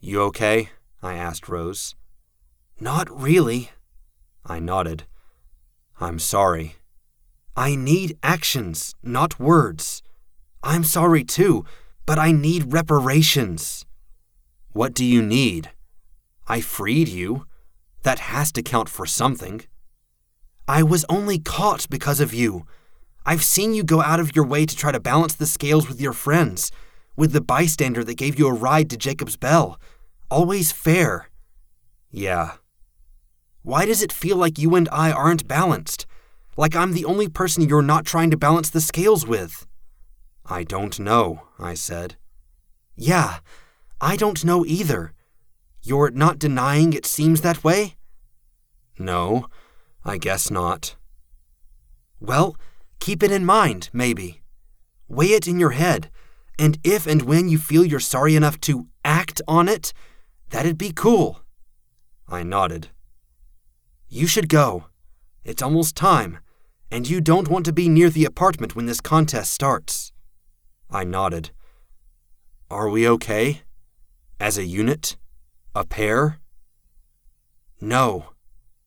You 0.00 0.22
okay? 0.22 0.70
I 1.00 1.14
asked 1.14 1.48
Rose. 1.48 1.94
Not 2.80 3.08
really. 3.08 3.70
I 4.44 4.58
nodded. 4.58 5.04
I'm 6.00 6.18
sorry. 6.18 6.74
I 7.56 7.76
need 7.76 8.18
actions, 8.22 8.96
not 9.00 9.38
words. 9.38 10.02
I'm 10.68 10.84
sorry 10.84 11.24
too, 11.24 11.64
but 12.04 12.18
I 12.18 12.30
need 12.30 12.74
reparations. 12.74 13.86
What 14.72 14.92
do 14.92 15.02
you 15.02 15.22
need? 15.22 15.70
I 16.46 16.60
freed 16.60 17.08
you. 17.08 17.46
That 18.02 18.18
has 18.18 18.52
to 18.52 18.62
count 18.62 18.90
for 18.90 19.06
something. 19.06 19.62
I 20.68 20.82
was 20.82 21.06
only 21.08 21.38
caught 21.38 21.88
because 21.88 22.20
of 22.20 22.34
you. 22.34 22.66
I've 23.24 23.42
seen 23.42 23.72
you 23.72 23.82
go 23.82 24.02
out 24.02 24.20
of 24.20 24.36
your 24.36 24.44
way 24.44 24.66
to 24.66 24.76
try 24.76 24.92
to 24.92 25.00
balance 25.00 25.34
the 25.34 25.46
scales 25.46 25.88
with 25.88 26.02
your 26.02 26.12
friends, 26.12 26.70
with 27.16 27.32
the 27.32 27.40
bystander 27.40 28.04
that 28.04 28.18
gave 28.18 28.38
you 28.38 28.46
a 28.46 28.52
ride 28.52 28.90
to 28.90 28.98
Jacob's 28.98 29.38
Bell. 29.38 29.80
Always 30.30 30.70
fair. 30.70 31.30
Yeah. 32.10 32.56
Why 33.62 33.86
does 33.86 34.02
it 34.02 34.12
feel 34.12 34.36
like 34.36 34.58
you 34.58 34.74
and 34.74 34.86
I 34.92 35.12
aren't 35.12 35.48
balanced? 35.48 36.04
Like 36.58 36.76
I'm 36.76 36.92
the 36.92 37.06
only 37.06 37.28
person 37.28 37.66
you're 37.66 37.80
not 37.80 38.04
trying 38.04 38.30
to 38.32 38.36
balance 38.36 38.68
the 38.68 38.82
scales 38.82 39.26
with? 39.26 39.66
I 40.50 40.64
don't 40.64 40.98
know, 40.98 41.42
I 41.58 41.74
said. 41.74 42.16
Yeah, 42.96 43.40
I 44.00 44.16
don't 44.16 44.44
know 44.44 44.64
either. 44.64 45.12
You're 45.82 46.10
not 46.10 46.38
denying 46.38 46.94
it 46.94 47.04
seems 47.06 47.42
that 47.42 47.62
way? 47.62 47.96
No, 48.98 49.48
I 50.04 50.16
guess 50.16 50.50
not. 50.50 50.96
Well, 52.18 52.56
keep 52.98 53.22
it 53.22 53.30
in 53.30 53.44
mind, 53.44 53.90
maybe. 53.92 54.40
Weigh 55.06 55.32
it 55.32 55.46
in 55.46 55.60
your 55.60 55.70
head, 55.70 56.10
and 56.58 56.78
if 56.82 57.06
and 57.06 57.22
when 57.22 57.48
you 57.48 57.58
feel 57.58 57.84
you're 57.84 58.00
sorry 58.00 58.34
enough 58.34 58.60
to 58.62 58.86
act 59.04 59.40
on 59.46 59.68
it, 59.68 59.92
that'd 60.50 60.78
be 60.78 60.92
cool. 60.92 61.42
I 62.26 62.42
nodded. 62.42 62.88
You 64.08 64.26
should 64.26 64.48
go. 64.48 64.86
It's 65.44 65.62
almost 65.62 65.94
time, 65.94 66.38
and 66.90 67.08
you 67.08 67.20
don't 67.20 67.48
want 67.48 67.66
to 67.66 67.72
be 67.72 67.88
near 67.88 68.10
the 68.10 68.24
apartment 68.24 68.74
when 68.74 68.86
this 68.86 69.00
contest 69.00 69.52
starts. 69.52 70.12
I 70.90 71.04
nodded. 71.04 71.50
Are 72.70 72.88
we 72.88 73.08
okay? 73.08 73.62
As 74.40 74.58
a 74.58 74.64
unit? 74.64 75.16
A 75.74 75.84
pair? 75.84 76.38
No. 77.80 78.30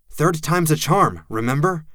Third 0.09 0.41
time's 0.41 0.71
a 0.71 0.75
charm, 0.75 1.23
remember? 1.29 1.85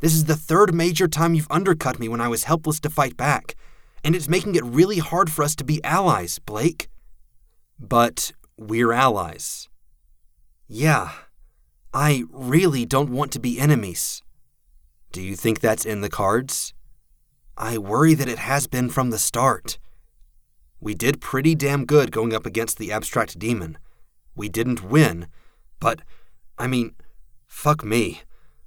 This 0.00 0.14
is 0.14 0.24
the 0.24 0.36
third 0.36 0.74
major 0.74 1.08
time 1.08 1.34
you've 1.34 1.50
undercut 1.50 1.98
me 1.98 2.08
when 2.08 2.20
I 2.20 2.28
was 2.28 2.44
helpless 2.44 2.80
to 2.80 2.90
fight 2.90 3.16
back, 3.16 3.56
and 4.04 4.14
it's 4.14 4.28
making 4.28 4.54
it 4.54 4.64
really 4.64 4.98
hard 4.98 5.30
for 5.30 5.42
us 5.42 5.56
to 5.56 5.64
be 5.64 5.82
allies, 5.84 6.38
Blake. 6.38 6.88
But 7.78 8.32
we're 8.56 8.92
allies. 8.92 9.68
Yeah. 10.68 11.12
I 11.92 12.24
really 12.30 12.84
don't 12.84 13.10
want 13.10 13.32
to 13.32 13.40
be 13.40 13.58
enemies. 13.58 14.22
Do 15.12 15.22
you 15.22 15.34
think 15.34 15.60
that's 15.60 15.86
in 15.86 16.02
the 16.02 16.10
cards? 16.10 16.74
I 17.56 17.78
worry 17.78 18.14
that 18.14 18.28
it 18.28 18.38
has 18.38 18.66
been 18.66 18.90
from 18.90 19.10
the 19.10 19.18
start. 19.18 19.78
We 20.80 20.94
did 20.94 21.22
pretty 21.22 21.54
damn 21.54 21.86
good 21.86 22.12
going 22.12 22.34
up 22.34 22.44
against 22.44 22.76
the 22.76 22.92
abstract 22.92 23.38
demon. 23.38 23.78
We 24.34 24.48
didn't 24.50 24.84
win, 24.84 25.28
but, 25.80 26.02
I 26.58 26.66
mean, 26.66 26.94
fuck 27.46 27.82
me. 27.82 28.20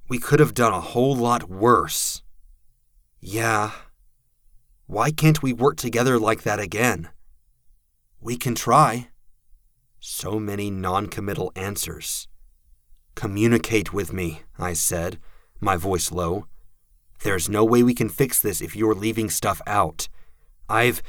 We 0.08 0.18
could 0.18 0.40
have 0.40 0.54
done 0.54 0.72
a 0.72 0.80
whole 0.80 1.14
lot 1.14 1.48
worse. 1.48 2.22
Yeah. 3.20 3.70
Why 4.86 5.12
can't 5.12 5.40
we 5.40 5.52
work 5.52 5.76
together 5.76 6.18
like 6.18 6.42
that 6.42 6.58
again? 6.58 7.10
We 8.20 8.36
can 8.36 8.56
try. 8.56 9.08
So 10.00 10.40
many 10.40 10.68
non 10.68 11.06
committal 11.06 11.52
answers. 11.54 12.26
Communicate 13.14 13.92
with 13.92 14.12
me, 14.12 14.42
I 14.58 14.72
said, 14.72 15.20
my 15.60 15.76
voice 15.76 16.10
low. 16.10 16.46
There's 17.22 17.48
no 17.48 17.64
way 17.64 17.82
we 17.82 17.94
can 17.94 18.08
fix 18.08 18.40
this 18.40 18.60
if 18.60 18.74
you're 18.74 18.94
leaving 18.94 19.30
stuff 19.30 19.60
out. 19.66 20.08
I've. 20.68 21.02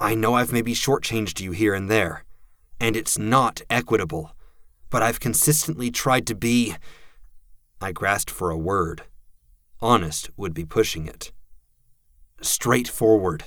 I 0.00 0.14
know 0.14 0.34
I've 0.34 0.52
maybe 0.52 0.74
shortchanged 0.74 1.40
you 1.40 1.52
here 1.52 1.74
and 1.74 1.90
there, 1.90 2.24
and 2.80 2.96
it's 2.96 3.18
not 3.18 3.62
equitable. 3.70 4.34
but 4.94 5.02
I've 5.02 5.18
consistently 5.18 5.90
tried 5.90 6.24
to 6.28 6.36
be. 6.36 6.76
I 7.80 7.90
grasped 7.90 8.30
for 8.30 8.50
a 8.50 8.56
word. 8.56 9.02
Honest 9.80 10.30
would 10.36 10.54
be 10.54 10.64
pushing 10.64 11.08
it. 11.08 11.32
Straightforward. 12.40 13.46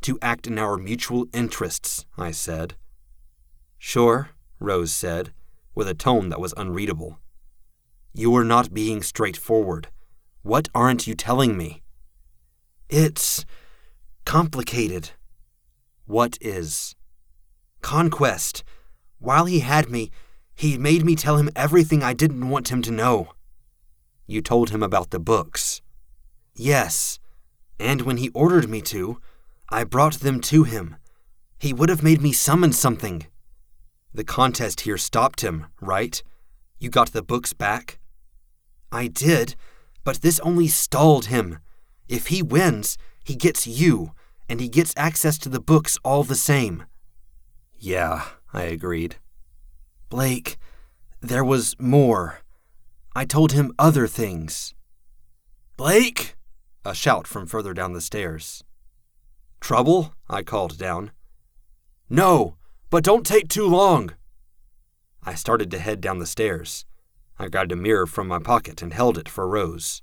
To 0.00 0.18
act 0.20 0.48
in 0.48 0.58
our 0.58 0.76
mutual 0.76 1.26
interests, 1.32 2.06
I 2.18 2.32
said. 2.32 2.74
Sure, 3.78 4.30
Rose 4.58 4.90
said, 4.90 5.32
with 5.76 5.86
a 5.86 5.94
tone 5.94 6.28
that 6.30 6.40
was 6.40 6.54
unreadable. 6.56 7.20
You're 8.12 8.42
not 8.42 8.74
being 8.74 9.00
straightforward. 9.00 9.90
What 10.42 10.68
aren't 10.74 11.06
you 11.06 11.14
telling 11.14 11.56
me? 11.56 11.82
It's 12.88 13.44
complicated. 14.24 15.10
What 16.06 16.38
is? 16.40 16.94
Conquest. 17.82 18.64
While 19.18 19.44
he 19.44 19.60
had 19.60 19.90
me, 19.90 20.10
he 20.54 20.78
made 20.78 21.04
me 21.04 21.14
tell 21.14 21.36
him 21.36 21.50
everything 21.54 22.02
I 22.02 22.14
didn't 22.14 22.48
want 22.48 22.70
him 22.70 22.80
to 22.82 22.90
know. 22.90 23.32
You 24.26 24.40
told 24.40 24.70
him 24.70 24.82
about 24.82 25.10
the 25.10 25.20
books. 25.20 25.82
Yes, 26.54 27.18
and 27.78 28.02
when 28.02 28.16
he 28.16 28.30
ordered 28.30 28.68
me 28.68 28.80
to, 28.82 29.20
I 29.68 29.84
brought 29.84 30.20
them 30.20 30.40
to 30.42 30.64
him. 30.64 30.96
He 31.58 31.72
would 31.72 31.88
have 31.88 32.02
made 32.02 32.22
me 32.22 32.32
summon 32.32 32.72
something. 32.72 33.26
The 34.14 34.24
contest 34.24 34.82
here 34.82 34.98
stopped 34.98 35.42
him, 35.42 35.66
right? 35.80 36.22
You 36.78 36.88
got 36.88 37.12
the 37.12 37.22
books 37.22 37.52
back? 37.52 37.98
I 38.90 39.06
did, 39.06 39.54
but 40.04 40.22
this 40.22 40.40
only 40.40 40.68
stalled 40.68 41.26
him. 41.26 41.58
If 42.08 42.28
he 42.28 42.42
wins, 42.42 42.98
he 43.24 43.34
gets 43.34 43.66
you, 43.66 44.12
and 44.48 44.60
he 44.60 44.68
gets 44.68 44.94
access 44.96 45.38
to 45.38 45.48
the 45.48 45.60
books 45.60 45.98
all 46.04 46.24
the 46.24 46.34
same. 46.34 46.84
Yeah, 47.78 48.24
I 48.52 48.62
agreed. 48.62 49.16
Blake, 50.08 50.58
there 51.20 51.44
was 51.44 51.76
more. 51.78 52.40
I 53.14 53.24
told 53.24 53.52
him 53.52 53.72
other 53.78 54.06
things. 54.06 54.74
Blake! 55.76 56.36
A 56.84 56.94
shout 56.94 57.26
from 57.26 57.46
further 57.46 57.74
down 57.74 57.92
the 57.92 58.00
stairs. 58.00 58.64
Trouble? 59.60 60.14
I 60.28 60.42
called 60.42 60.78
down. 60.78 61.10
No, 62.08 62.56
but 62.88 63.04
don't 63.04 63.26
take 63.26 63.48
too 63.48 63.66
long. 63.66 64.14
I 65.22 65.34
started 65.34 65.70
to 65.70 65.78
head 65.78 66.00
down 66.00 66.18
the 66.18 66.26
stairs. 66.26 66.86
I 67.40 67.48
grabbed 67.48 67.72
a 67.72 67.76
mirror 67.76 68.06
from 68.06 68.28
my 68.28 68.38
pocket 68.38 68.82
and 68.82 68.92
held 68.92 69.16
it 69.16 69.26
for 69.26 69.48
Rose. 69.48 70.02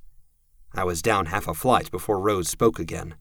I 0.73 0.83
was 0.83 1.03
down 1.03 1.27
half 1.27 1.47
a 1.47 1.53
flight 1.53 1.91
before 1.91 2.19
Rose 2.19 2.49
spoke 2.49 2.79
again. 2.79 3.13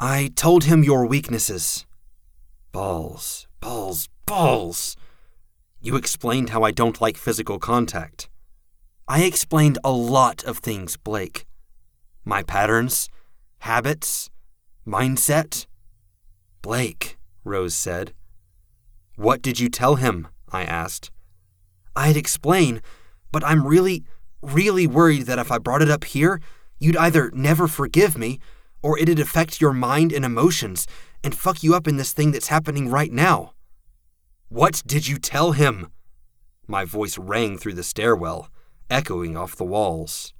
I 0.00 0.32
told 0.34 0.64
him 0.64 0.82
your 0.82 1.06
weaknesses. 1.06 1.86
Balls, 2.72 3.46
balls, 3.60 4.08
balls. 4.26 4.96
You 5.80 5.94
explained 5.94 6.50
how 6.50 6.64
I 6.64 6.72
don't 6.72 7.00
like 7.00 7.16
physical 7.16 7.60
contact. 7.60 8.28
I 9.06 9.22
explained 9.22 9.78
a 9.84 9.92
lot 9.92 10.42
of 10.42 10.58
things, 10.58 10.96
Blake. 10.96 11.46
My 12.24 12.42
patterns, 12.42 13.08
habits, 13.58 14.30
mindset. 14.84 15.66
Blake, 16.60 17.18
Rose 17.44 17.76
said. 17.76 18.14
What 19.14 19.42
did 19.42 19.60
you 19.60 19.68
tell 19.68 19.94
him? 19.94 20.26
I 20.50 20.64
asked. 20.64 21.12
I'd 21.94 22.16
explain, 22.16 22.82
but 23.32 23.44
I'm 23.44 23.66
really, 23.66 24.04
really 24.42 24.86
worried 24.86 25.22
that 25.26 25.38
if 25.38 25.50
I 25.50 25.58
brought 25.58 25.82
it 25.82 25.90
up 25.90 26.04
here, 26.04 26.40
you'd 26.78 26.96
either 26.96 27.30
never 27.34 27.66
forgive 27.66 28.16
me 28.16 28.38
or 28.82 28.98
it'd 28.98 29.18
affect 29.18 29.60
your 29.60 29.72
mind 29.72 30.12
and 30.12 30.24
emotions 30.24 30.86
and 31.24 31.34
fuck 31.34 31.62
you 31.62 31.74
up 31.74 31.88
in 31.88 31.96
this 31.96 32.12
thing 32.12 32.32
that's 32.32 32.48
happening 32.48 32.88
right 32.88 33.12
now. 33.12 33.54
What 34.48 34.82
did 34.86 35.08
you 35.08 35.18
tell 35.18 35.52
him? 35.52 35.88
My 36.66 36.84
voice 36.84 37.16
rang 37.16 37.56
through 37.56 37.74
the 37.74 37.82
stairwell, 37.82 38.50
echoing 38.90 39.36
off 39.36 39.56
the 39.56 39.64
walls. 39.64 40.34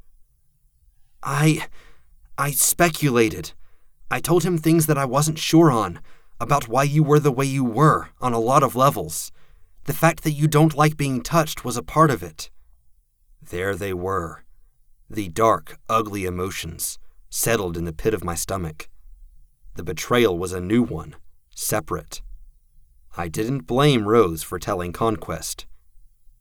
I. 1.23 1.67
I 2.37 2.51
speculated. 2.51 3.53
I 4.11 4.21
told 4.21 4.43
him 4.45 4.59
things 4.59 4.87
that 4.87 4.99
I 4.99 5.05
wasn't 5.05 5.39
sure 5.39 5.71
on, 5.71 6.01
about 6.41 6.69
why 6.69 6.83
you 6.83 7.03
were 7.03 7.21
the 7.21 7.33
way 7.33 7.45
you 7.45 7.65
were 7.65 8.09
on 8.21 8.33
a 8.33 8.41
lot 8.41 8.63
of 8.63 8.75
levels. 8.75 9.31
The 9.85 9.93
fact 9.93 10.25
that 10.25 10.33
you 10.33 10.49
don't 10.49 10.77
like 10.77 10.97
being 10.97 11.23
touched 11.23 11.65
was 11.65 11.77
a 11.77 11.83
part 11.83 12.11
of 12.11 12.23
it. 12.23 12.51
There 13.51 13.75
they 13.75 13.93
were. 13.93 14.45
The 15.11 15.29
dark, 15.29 15.79
ugly 15.89 16.25
emotions 16.25 16.99
settled 17.29 17.77
in 17.77 17.85
the 17.85 17.93
pit 17.93 18.15
of 18.15 18.25
my 18.25 18.35
stomach. 18.35 18.89
The 19.75 19.83
betrayal 19.83 20.39
was 20.39 20.53
a 20.53 20.61
new 20.61 20.83
one, 20.83 21.17
separate. 21.55 22.23
I 23.17 23.29
didn't 23.29 23.67
blame 23.67 24.07
Rose 24.07 24.43
for 24.43 24.59
telling 24.59 24.93
Conquest. 24.93 25.67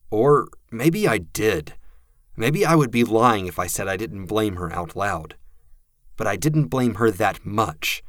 Or 0.09 0.47
maybe 0.69 1.07
I 1.07 1.17
did. 1.17 1.73
Maybe 2.35 2.65
I 2.65 2.75
would 2.75 2.91
be 2.91 3.03
lying 3.03 3.47
if 3.47 3.57
I 3.57 3.67
said 3.67 3.87
I 3.87 3.97
didn't 3.97 4.25
blame 4.25 4.57
her 4.57 4.71
out 4.71 4.95
loud. 4.95 5.35
But 6.17 6.27
I 6.27 6.35
didn't 6.35 6.67
blame 6.67 6.95
her 6.95 7.09
that 7.09 7.45
much. 7.45 8.03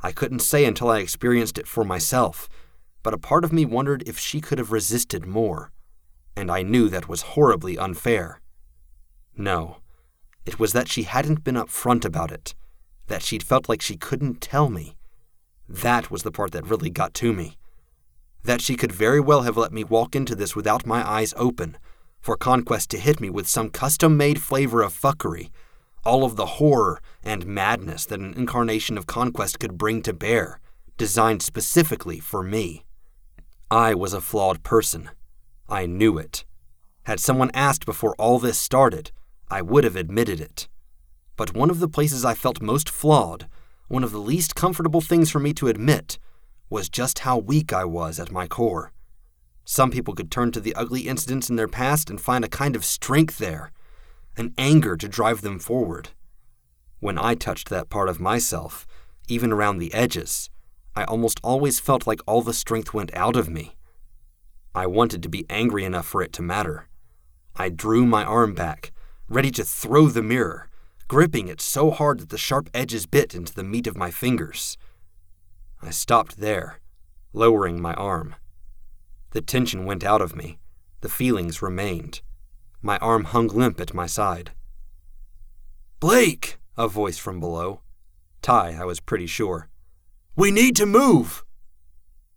I 0.00 0.12
couldn't 0.12 0.40
say 0.40 0.64
until 0.64 0.90
I 0.90 0.98
experienced 0.98 1.58
it 1.58 1.66
for 1.66 1.84
myself, 1.84 2.48
but 3.02 3.14
a 3.14 3.18
part 3.18 3.44
of 3.44 3.52
me 3.52 3.64
wondered 3.64 4.02
if 4.06 4.18
she 4.18 4.40
could 4.40 4.58
have 4.58 4.70
resisted 4.70 5.26
more. 5.26 5.72
And 6.38 6.50
I 6.50 6.62
knew 6.62 6.88
that 6.88 7.08
was 7.08 7.32
horribly 7.34 7.76
unfair. 7.76 8.40
No, 9.36 9.78
it 10.46 10.58
was 10.58 10.72
that 10.72 10.88
she 10.88 11.02
hadn't 11.02 11.44
been 11.44 11.56
upfront 11.56 12.04
about 12.04 12.30
it, 12.32 12.54
that 13.08 13.22
she'd 13.22 13.42
felt 13.42 13.68
like 13.68 13.82
she 13.82 13.96
couldn't 13.96 14.40
tell 14.40 14.68
me. 14.68 14.96
That 15.68 16.10
was 16.10 16.22
the 16.22 16.32
part 16.32 16.52
that 16.52 16.66
really 16.66 16.90
got 16.90 17.14
to 17.14 17.32
me 17.32 17.58
that 18.44 18.60
she 18.60 18.76
could 18.76 18.92
very 18.92 19.20
well 19.20 19.42
have 19.42 19.56
let 19.56 19.72
me 19.72 19.84
walk 19.84 20.14
into 20.14 20.34
this 20.34 20.56
without 20.56 20.86
my 20.86 21.06
eyes 21.08 21.34
open, 21.36 21.76
for 22.20 22.36
Conquest 22.36 22.90
to 22.90 22.98
hit 22.98 23.20
me 23.20 23.30
with 23.30 23.46
some 23.46 23.68
custom 23.68 24.16
made 24.16 24.40
flavor 24.40 24.82
of 24.82 24.92
fuckery, 24.92 25.50
all 26.04 26.24
of 26.24 26.36
the 26.36 26.46
horror 26.56 27.00
and 27.22 27.46
madness 27.46 28.06
that 28.06 28.20
an 28.20 28.34
incarnation 28.34 28.96
of 28.96 29.06
Conquest 29.06 29.58
could 29.58 29.76
bring 29.76 30.02
to 30.02 30.12
bear, 30.12 30.60
designed 30.96 31.42
specifically 31.42 32.20
for 32.20 32.42
me. 32.42 32.84
I 33.70 33.94
was 33.94 34.14
a 34.14 34.20
flawed 34.20 34.62
person. 34.62 35.10
I 35.68 35.86
knew 35.86 36.16
it. 36.16 36.44
Had 37.04 37.20
someone 37.20 37.50
asked 37.52 37.84
before 37.86 38.14
all 38.18 38.38
this 38.38 38.58
started, 38.58 39.10
I 39.50 39.62
would 39.62 39.84
have 39.84 39.96
admitted 39.96 40.40
it. 40.40 40.68
But 41.36 41.54
one 41.54 41.70
of 41.70 41.78
the 41.78 41.88
places 41.88 42.24
I 42.24 42.34
felt 42.34 42.60
most 42.60 42.88
flawed, 42.88 43.48
one 43.88 44.04
of 44.04 44.12
the 44.12 44.18
least 44.18 44.54
comfortable 44.54 45.00
things 45.00 45.30
for 45.30 45.38
me 45.38 45.52
to 45.54 45.68
admit, 45.68 46.18
was 46.68 46.88
just 46.88 47.20
how 47.20 47.38
weak 47.38 47.72
I 47.72 47.84
was 47.84 48.18
at 48.18 48.32
my 48.32 48.46
core. 48.46 48.92
Some 49.64 49.90
people 49.90 50.14
could 50.14 50.30
turn 50.30 50.52
to 50.52 50.60
the 50.60 50.74
ugly 50.74 51.02
incidents 51.02 51.48
in 51.48 51.56
their 51.56 51.68
past 51.68 52.10
and 52.10 52.20
find 52.20 52.44
a 52.44 52.48
kind 52.48 52.74
of 52.74 52.84
strength 52.84 53.38
there, 53.38 53.72
an 54.36 54.54
anger 54.58 54.96
to 54.96 55.08
drive 55.08 55.42
them 55.42 55.58
forward. 55.58 56.10
When 57.00 57.18
I 57.18 57.34
touched 57.34 57.68
that 57.68 57.90
part 57.90 58.08
of 58.08 58.20
myself, 58.20 58.86
even 59.28 59.52
around 59.52 59.78
the 59.78 59.92
edges, 59.94 60.50
I 60.96 61.04
almost 61.04 61.38
always 61.42 61.80
felt 61.80 62.06
like 62.06 62.20
all 62.26 62.42
the 62.42 62.54
strength 62.54 62.92
went 62.92 63.14
out 63.14 63.36
of 63.36 63.48
me. 63.48 63.77
I 64.78 64.86
wanted 64.86 65.24
to 65.24 65.28
be 65.28 65.44
angry 65.50 65.84
enough 65.84 66.06
for 66.06 66.22
it 66.22 66.32
to 66.34 66.42
matter. 66.42 66.86
I 67.56 67.68
drew 67.68 68.06
my 68.06 68.22
arm 68.22 68.54
back, 68.54 68.92
ready 69.28 69.50
to 69.50 69.64
throw 69.64 70.06
the 70.06 70.22
mirror, 70.22 70.68
gripping 71.08 71.48
it 71.48 71.60
so 71.60 71.90
hard 71.90 72.20
that 72.20 72.28
the 72.28 72.38
sharp 72.38 72.70
edges 72.72 73.04
bit 73.04 73.34
into 73.34 73.52
the 73.52 73.64
meat 73.64 73.88
of 73.88 73.96
my 73.96 74.12
fingers. 74.12 74.78
I 75.82 75.90
stopped 75.90 76.36
there, 76.36 76.78
lowering 77.32 77.82
my 77.82 77.92
arm. 77.94 78.36
The 79.32 79.40
tension 79.40 79.84
went 79.84 80.04
out 80.04 80.22
of 80.22 80.36
me. 80.36 80.60
The 81.00 81.08
feelings 81.08 81.60
remained. 81.60 82.20
My 82.80 82.98
arm 82.98 83.24
hung 83.24 83.48
limp 83.48 83.80
at 83.80 83.92
my 83.92 84.06
side. 84.06 84.52
Blake! 85.98 86.58
A 86.76 86.86
voice 86.86 87.18
from 87.18 87.40
below. 87.40 87.80
Ty, 88.42 88.76
I 88.80 88.84
was 88.84 89.00
pretty 89.00 89.26
sure. 89.26 89.68
We 90.36 90.52
need 90.52 90.76
to 90.76 90.86
move! 90.86 91.44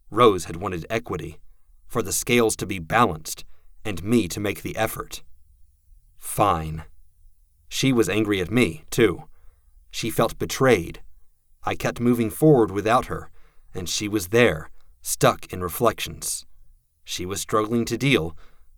Rose 0.10 0.46
had 0.46 0.56
wanted 0.56 0.88
equity, 0.90 1.38
for 1.92 2.02
the 2.02 2.14
scales 2.14 2.56
to 2.56 2.66
be 2.66 2.80
balanced, 2.80 3.44
and 3.84 4.02
me 4.02 4.30
to 4.30 4.40
make 4.40 4.62
the 4.62 4.78
effort. 4.78 5.24
Fine. 6.18 6.86
She 7.68 7.92
was 7.92 8.08
angry 8.08 8.40
at 8.40 8.50
me, 8.50 8.86
too. 8.90 9.26
She 9.92 10.10
felt 10.10 10.40
betrayed, 10.40 11.02
I 11.64 11.76
kept 11.76 12.00
moving 12.00 12.30
forward 12.30 12.72
without 12.72 13.06
her, 13.06 13.30
and 13.76 13.88
she 13.90 14.08
was 14.08 14.30
there, 14.30 14.70
stuck 15.02 15.52
in 15.54 15.62
reflections. 15.62 16.46
She 17.04 17.26
was 17.26 17.42
struggling 17.42 17.84
to 17.86 17.98
deal, 17.98 18.36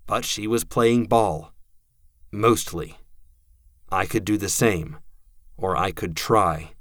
but 0.07 0.25
she 0.25 0.47
was 0.47 0.65
playing 0.65 1.05
ball. 1.05 1.53
Mostly. 2.31 2.97
I 3.89 4.05
could 4.05 4.25
do 4.25 4.37
the 4.37 4.49
same, 4.49 4.97
or 5.55 5.77
I 5.77 5.91
could 5.91 6.17
try. 6.17 6.71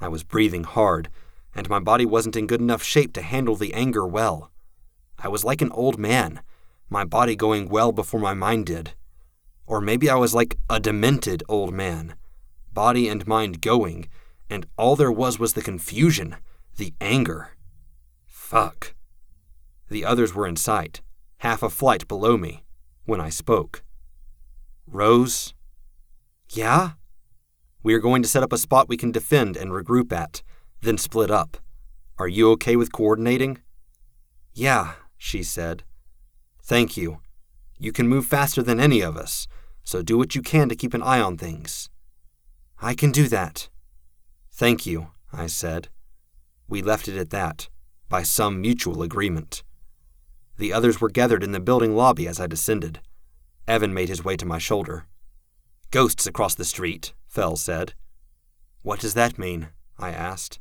I 0.00 0.08
was 0.08 0.24
breathing 0.24 0.64
hard, 0.64 1.08
and 1.54 1.70
my 1.70 1.78
body 1.78 2.04
wasn't 2.04 2.36
in 2.36 2.46
good 2.48 2.60
enough 2.60 2.82
shape 2.82 3.12
to 3.14 3.22
handle 3.22 3.56
the 3.56 3.72
anger 3.72 4.06
well. 4.06 4.50
I 5.18 5.28
was 5.28 5.44
like 5.44 5.60
an 5.60 5.72
old 5.72 5.98
man, 5.98 6.40
my 6.88 7.04
body 7.04 7.34
going 7.34 7.68
well 7.68 7.92
before 7.92 8.20
my 8.20 8.34
mind 8.34 8.66
did. 8.66 8.94
Or 9.66 9.80
maybe 9.80 10.08
I 10.08 10.14
was 10.14 10.34
like 10.34 10.56
a 10.70 10.80
demented 10.80 11.42
old 11.48 11.74
man, 11.74 12.14
body 12.72 13.08
and 13.08 13.26
mind 13.26 13.60
going, 13.60 14.08
and 14.48 14.66
all 14.76 14.96
there 14.96 15.12
was 15.12 15.38
was 15.38 15.54
the 15.54 15.62
confusion, 15.62 16.36
the 16.76 16.94
anger. 17.00 17.50
Fuck. 18.24 18.94
The 19.90 20.04
others 20.04 20.34
were 20.34 20.46
in 20.46 20.56
sight, 20.56 21.02
half 21.38 21.62
a 21.62 21.68
flight 21.68 22.06
below 22.08 22.36
me, 22.36 22.62
when 23.04 23.20
I 23.20 23.28
spoke. 23.28 23.82
Rose? 24.86 25.52
Yeah? 26.50 26.92
We 27.82 27.92
are 27.94 28.00
going 28.00 28.22
to 28.22 28.28
set 28.28 28.42
up 28.42 28.52
a 28.52 28.58
spot 28.58 28.88
we 28.88 28.96
can 28.96 29.12
defend 29.12 29.56
and 29.56 29.70
regroup 29.70 30.12
at, 30.12 30.42
then 30.80 30.96
split 30.96 31.30
up. 31.30 31.58
Are 32.18 32.28
you 32.28 32.50
okay 32.52 32.76
with 32.76 32.92
coordinating? 32.92 33.58
Yeah, 34.54 34.94
she 35.18 35.42
said. 35.42 35.82
Thank 36.62 36.96
you. 36.96 37.20
You 37.78 37.92
can 37.92 38.08
move 38.08 38.26
faster 38.26 38.62
than 38.62 38.80
any 38.80 39.00
of 39.00 39.16
us, 39.16 39.46
so 39.84 40.02
do 40.02 40.16
what 40.16 40.34
you 40.34 40.42
can 40.42 40.68
to 40.68 40.76
keep 40.76 40.94
an 40.94 41.02
eye 41.02 41.20
on 41.20 41.36
things. 41.36 41.90
I 42.80 42.94
can 42.94 43.12
do 43.12 43.28
that. 43.28 43.68
Thank 44.52 44.86
you, 44.86 45.08
I 45.32 45.46
said. 45.46 45.88
We 46.68 46.82
left 46.82 47.08
it 47.08 47.18
at 47.18 47.30
that, 47.30 47.68
by 48.08 48.22
some 48.22 48.60
mutual 48.60 49.02
agreement. 49.02 49.62
The 50.56 50.72
others 50.72 51.00
were 51.00 51.10
gathered 51.10 51.44
in 51.44 51.52
the 51.52 51.60
building 51.60 51.94
lobby 51.94 52.26
as 52.26 52.40
I 52.40 52.46
descended. 52.46 53.00
Evan 53.66 53.94
made 53.94 54.08
his 54.08 54.24
way 54.24 54.36
to 54.36 54.46
my 54.46 54.58
shoulder. 54.58 55.06
Ghosts 55.90 56.26
across 56.26 56.54
the 56.54 56.64
street, 56.64 57.12
Fell 57.26 57.56
said. 57.56 57.94
What 58.82 59.00
does 59.00 59.14
that 59.14 59.38
mean? 59.38 59.68
I 59.98 60.10
asked. 60.10 60.58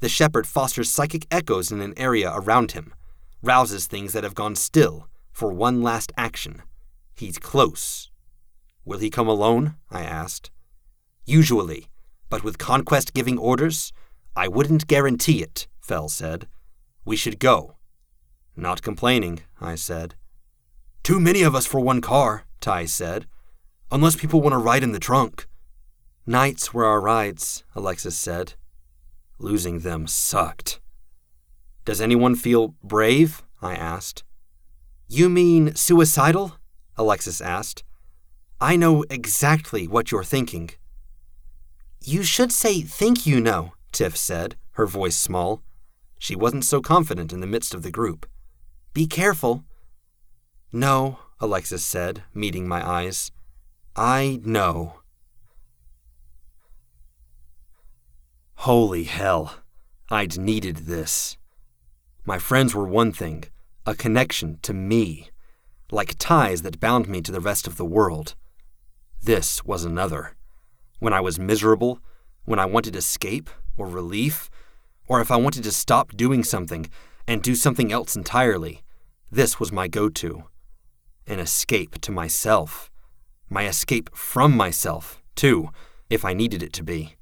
The 0.00 0.08
shepherd 0.08 0.46
fosters 0.46 0.90
psychic 0.90 1.26
echoes 1.30 1.70
in 1.70 1.80
an 1.80 1.94
area 1.96 2.30
around 2.34 2.72
him, 2.72 2.92
rouses 3.42 3.86
things 3.86 4.12
that 4.12 4.24
have 4.24 4.34
gone 4.34 4.54
still 4.54 5.08
for 5.32 5.52
one 5.52 5.82
last 5.82 6.12
action. 6.16 6.62
He's 7.14 7.38
close. 7.38 8.10
Will 8.84 8.98
he 8.98 9.10
come 9.10 9.28
alone? 9.28 9.76
I 9.90 10.02
asked. 10.02 10.50
Usually, 11.24 11.88
but 12.28 12.42
with 12.42 12.58
Conquest 12.58 13.14
giving 13.14 13.38
orders, 13.38 13.92
I 14.34 14.48
wouldn't 14.48 14.86
guarantee 14.86 15.42
it, 15.42 15.66
Fell 15.80 16.08
said. 16.08 16.48
We 17.04 17.16
should 17.16 17.38
go. 17.38 17.76
Not 18.56 18.82
complaining, 18.82 19.40
I 19.60 19.74
said. 19.74 20.14
Too 21.02 21.18
many 21.18 21.42
of 21.42 21.54
us 21.54 21.66
for 21.66 21.80
one 21.80 22.00
car, 22.00 22.44
Ty 22.60 22.86
said. 22.86 23.26
Unless 23.90 24.16
people 24.16 24.40
want 24.40 24.52
to 24.52 24.58
ride 24.58 24.82
in 24.82 24.92
the 24.92 24.98
trunk. 24.98 25.46
Nights 26.26 26.72
were 26.72 26.84
our 26.84 27.00
rides, 27.00 27.64
Alexis 27.74 28.16
said. 28.16 28.54
Losing 29.38 29.80
them 29.80 30.06
sucked. 30.06 30.80
Does 31.84 32.00
anyone 32.00 32.34
feel 32.36 32.74
brave? 32.82 33.42
I 33.60 33.74
asked. 33.74 34.24
You 35.08 35.28
mean 35.28 35.74
suicidal? 35.74 36.58
Alexis 36.96 37.40
asked. 37.40 37.84
I 38.60 38.76
know 38.76 39.04
exactly 39.10 39.88
what 39.88 40.10
you're 40.10 40.24
thinking. 40.24 40.70
You 42.00 42.22
should 42.22 42.52
say 42.52 42.82
think 42.82 43.26
you 43.26 43.40
know, 43.40 43.72
Tiff 43.90 44.16
said, 44.16 44.56
her 44.72 44.86
voice 44.86 45.16
small. 45.16 45.62
She 46.18 46.36
wasn't 46.36 46.64
so 46.64 46.80
confident 46.80 47.32
in 47.32 47.40
the 47.40 47.46
midst 47.46 47.74
of 47.74 47.82
the 47.82 47.90
group. 47.90 48.26
Be 48.94 49.06
careful. 49.06 49.64
No, 50.72 51.18
Alexis 51.40 51.84
said, 51.84 52.22
meeting 52.32 52.68
my 52.68 52.86
eyes. 52.88 53.32
I 53.96 54.40
know. 54.44 55.00
Holy 58.54 59.04
hell. 59.04 59.56
I'd 60.08 60.38
needed 60.38 60.76
this. 60.86 61.36
My 62.24 62.38
friends 62.38 62.72
were 62.72 62.86
one 62.86 63.10
thing, 63.10 63.44
a 63.84 63.96
connection 63.96 64.60
to 64.62 64.72
me, 64.72 65.30
like 65.90 66.14
ties 66.18 66.62
that 66.62 66.78
bound 66.78 67.08
me 67.08 67.20
to 67.20 67.32
the 67.32 67.40
rest 67.40 67.66
of 67.66 67.76
the 67.76 67.84
world. 67.84 68.36
This 69.20 69.64
was 69.64 69.84
another. 69.84 70.36
When 71.00 71.12
I 71.12 71.20
was 71.20 71.40
miserable, 71.40 71.98
when 72.44 72.60
I 72.60 72.64
wanted 72.64 72.94
escape 72.94 73.50
or 73.76 73.88
relief, 73.88 74.50
or 75.08 75.20
if 75.20 75.32
I 75.32 75.36
wanted 75.36 75.64
to 75.64 75.72
stop 75.72 76.16
doing 76.16 76.44
something 76.44 76.86
and 77.26 77.42
do 77.42 77.56
something 77.56 77.90
else 77.90 78.14
entirely, 78.14 78.82
this 79.30 79.58
was 79.58 79.72
my 79.72 79.88
go 79.88 80.08
to. 80.08 80.44
An 81.26 81.40
escape 81.40 82.00
to 82.02 82.12
myself. 82.12 82.88
My 83.50 83.66
escape 83.66 84.14
from 84.14 84.56
myself, 84.56 85.20
too, 85.34 85.70
if 86.08 86.24
I 86.24 86.34
needed 86.34 86.62
it 86.62 86.72
to 86.74 86.84
be. 86.84 87.16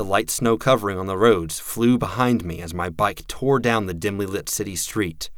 The 0.00 0.06
light 0.06 0.30
snow 0.30 0.56
covering 0.56 0.98
on 0.98 1.08
the 1.08 1.18
roads 1.18 1.60
flew 1.60 1.98
behind 1.98 2.42
me 2.42 2.62
as 2.62 2.72
my 2.72 2.88
bike 2.88 3.26
tore 3.28 3.58
down 3.58 3.84
the 3.84 3.92
dimly 3.92 4.24
lit 4.24 4.48
city 4.48 4.74
street. 4.74 5.28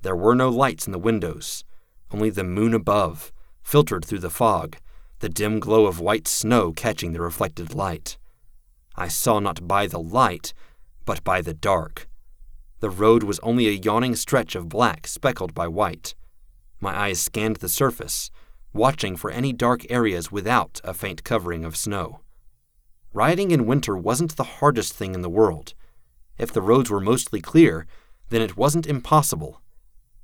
There 0.00 0.16
were 0.16 0.34
no 0.34 0.48
lights 0.48 0.86
in 0.86 0.92
the 0.92 0.98
windows, 0.98 1.62
only 2.10 2.28
the 2.28 2.42
moon 2.42 2.74
above, 2.74 3.32
filtered 3.62 4.04
through 4.04 4.18
the 4.18 4.28
fog, 4.28 4.76
the 5.20 5.28
dim 5.28 5.60
glow 5.60 5.86
of 5.86 6.00
white 6.00 6.26
snow 6.26 6.72
catching 6.72 7.12
the 7.12 7.20
reflected 7.20 7.76
light. 7.76 8.18
I 8.96 9.06
saw 9.06 9.38
not 9.38 9.68
by 9.68 9.86
the 9.86 10.00
light, 10.00 10.52
but 11.04 11.22
by 11.22 11.40
the 11.40 11.54
dark. 11.54 12.08
The 12.80 12.90
road 12.90 13.22
was 13.22 13.38
only 13.38 13.68
a 13.68 13.80
yawning 13.84 14.16
stretch 14.16 14.56
of 14.56 14.68
black 14.68 15.06
speckled 15.06 15.54
by 15.54 15.68
white. 15.68 16.16
My 16.80 16.92
eyes 16.92 17.20
scanned 17.20 17.58
the 17.58 17.68
surface, 17.68 18.32
watching 18.72 19.14
for 19.14 19.30
any 19.30 19.52
dark 19.52 19.88
areas 19.88 20.32
without 20.32 20.80
a 20.82 20.92
faint 20.92 21.22
covering 21.22 21.64
of 21.64 21.76
snow. 21.76 22.21
Riding 23.14 23.50
in 23.50 23.66
winter 23.66 23.96
wasn't 23.96 24.36
the 24.36 24.44
hardest 24.44 24.94
thing 24.94 25.14
in 25.14 25.20
the 25.20 25.28
world. 25.28 25.74
If 26.38 26.52
the 26.52 26.62
roads 26.62 26.90
were 26.90 27.00
mostly 27.00 27.40
clear, 27.40 27.86
then 28.30 28.40
it 28.40 28.56
wasn't 28.56 28.86
impossible. 28.86 29.60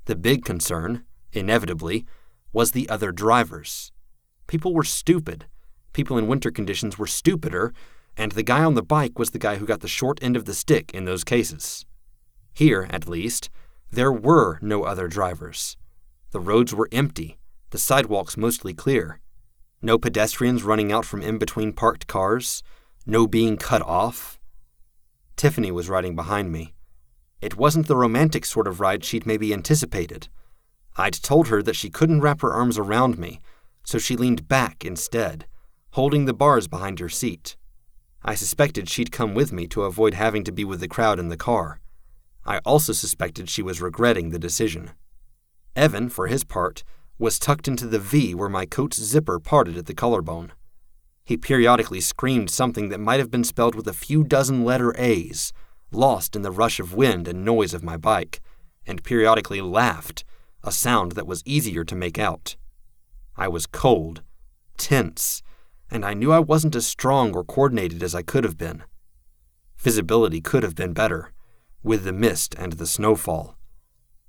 The 0.07 0.17
big 0.17 0.45
concern, 0.45 1.05
inevitably, 1.33 2.07
was 2.53 2.73
the 2.73 2.89
other 2.89 3.13
drivers. 3.13 3.93
People 4.47 4.73
were 4.73 4.85
stupid. 4.85 5.45
People 5.93 6.17
in 6.17 6.27
winter 6.27 6.51
conditions 6.51 6.99
were 6.99 7.07
stupider, 7.07 7.75
and 8.17 8.33
the 8.33 8.43
guy 8.43 8.65
on 8.65 8.75
the 8.75 8.83
bike 8.83 9.19
was 9.19 9.31
the 9.31 9.39
guy 9.39 9.57
who 9.57 9.67
got 9.67 9.81
the 9.81 9.89
short 9.89 10.19
end 10.23 10.35
of 10.35 10.47
the 10.47 10.55
stick 10.55 10.91
in 10.95 11.05
those 11.05 11.25
cases. 11.25 11.85
Here, 12.55 12.89
at 12.91 13.07
least, 13.07 13.51
there 13.91 14.13
were 14.13 14.59
no 14.63 14.85
other 14.85 15.09
drivers. 15.09 15.77
The 16.31 16.41
roads 16.41 16.75
were 16.75 16.89
empty, 16.91 17.39
the 17.71 17.79
sidewalks 17.79 18.37
mostly 18.37 18.73
clear. 18.73 19.21
No 19.83 19.99
pedestrians 19.99 20.63
running 20.63 20.91
out 20.91 21.05
from 21.05 21.23
in 21.23 21.39
between 21.39 21.73
parked 21.73 22.07
cars, 22.07 22.63
no 23.09 23.27
being 23.27 23.57
cut 23.57 23.81
off. 23.81 24.39
Tiffany 25.35 25.73
was 25.73 25.89
riding 25.89 26.15
behind 26.15 26.53
me. 26.53 26.75
It 27.41 27.57
wasn't 27.57 27.87
the 27.87 27.97
romantic 27.97 28.45
sort 28.45 28.69
of 28.69 28.81
ride 28.81 29.03
she'd 29.03 29.25
maybe 29.25 29.55
anticipated. 29.55 30.29
I'd 30.95 31.15
told 31.15 31.49
her 31.49 31.63
that 31.63 31.75
she 31.77 31.89
couldn't 31.89 32.21
wrap 32.21 32.43
her 32.43 32.53
arms 32.53 32.77
around 32.77 33.19
me, 33.19 33.41
so 33.83 33.97
she 33.97 34.15
leaned 34.15 34.47
back 34.47 34.85
instead, 34.85 35.47
holding 35.93 36.27
the 36.27 36.35
bars 36.35 36.69
behind 36.69 36.99
her 36.99 37.09
seat. 37.09 37.57
I 38.23 38.35
suspected 38.35 38.91
she'd 38.91 39.11
come 39.11 39.33
with 39.33 39.55
me 39.55 39.67
to 39.69 39.85
avoid 39.85 40.13
having 40.13 40.45
to 40.45 40.53
be 40.53 40.65
with 40.65 40.81
the 40.81 40.89
crowd 40.89 41.19
in 41.19 41.29
the 41.29 41.37
car. 41.39 41.81
I 42.45 42.59
also 42.59 42.93
suspected 42.93 43.49
she 43.49 43.63
was 43.63 43.81
regretting 43.81 44.31
the 44.31 44.39
decision. 44.39 44.91
Evan, 45.75 46.11
for 46.11 46.27
his 46.27 46.45
part, 46.45 46.85
was 47.19 47.39
tucked 47.39 47.69
into 47.69 47.87
the 47.87 47.99
V 47.99 48.35
where 48.35 48.51
my 48.51 48.67
coat's 48.67 49.01
zipper 49.01 49.41
parted 49.41 49.79
at 49.79 49.87
the 49.87 49.95
collarbone. 49.95 50.53
He 51.29 51.37
periodically 51.37 52.01
screamed 52.01 52.49
something 52.49 52.89
that 52.89 53.01
might 53.01 53.21
have 53.21 53.31
been 53.31 53.45
spelled 53.45 53.75
with 53.75 53.87
a 53.87 53.93
few 53.93 54.25
dozen 54.25 54.65
letter 54.65 54.99
A's, 54.99 55.53
lost 55.91 56.35
in 56.35 56.41
the 56.41 56.51
rush 56.51 56.81
of 56.81 56.95
wind 56.95 57.29
and 57.29 57.45
noise 57.45 57.75
of 57.75 57.83
my 57.83 57.99
bike, 57.99 58.41
and 58.87 59.05
periodically 59.05 59.61
laughed, 59.61 60.25
a 60.65 60.73
sound 60.73 61.13
that 61.13 61.27
was 61.27 61.43
easier 61.45 61.85
to 61.85 61.95
make 61.95 62.19
out. 62.19 62.57
I 63.37 63.47
was 63.47 63.67
cold, 63.67 64.23
tense, 64.79 65.43
and 65.91 66.03
I 66.03 66.15
knew 66.15 66.33
I 66.33 66.39
wasn't 66.39 66.75
as 66.75 66.87
strong 66.87 67.37
or 67.37 67.45
coordinated 67.45 68.03
as 68.03 68.15
I 68.15 68.23
could 68.23 68.45
have 68.45 68.57
been. 68.57 68.85
Visibility 69.77 70.41
could 70.41 70.63
have 70.63 70.75
been 70.75 70.95
better, 70.95 71.35
with 71.83 72.05
the 72.05 72.13
mist 72.15 72.55
and 72.57 72.73
the 72.73 72.87
snowfall. 72.87 73.55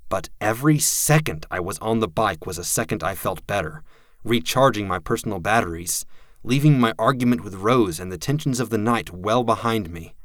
But 0.10 0.28
every 0.42 0.80
second 0.80 1.46
I 1.50 1.62
was 1.62 1.80
on 1.80 2.00
the 2.00 2.10
bike 2.10 2.46
was 2.46 2.58
a 2.58 2.66
second 2.66 3.06
I 3.06 3.16
felt 3.16 3.48
better, 3.48 3.84
recharging 4.26 4.86
my 4.86 5.00
personal 5.00 5.40
batteries, 5.40 6.06
leaving 6.44 6.80
my 6.80 6.94
argument 6.98 7.44
with 7.44 7.56
Rose 7.56 8.00
and 8.00 8.12
the 8.12 8.18
tensions 8.18 8.60
of 8.60 8.70
the 8.70 8.78
night 8.78 9.12
well 9.12 9.44
behind 9.44 9.90
me. 9.90 10.16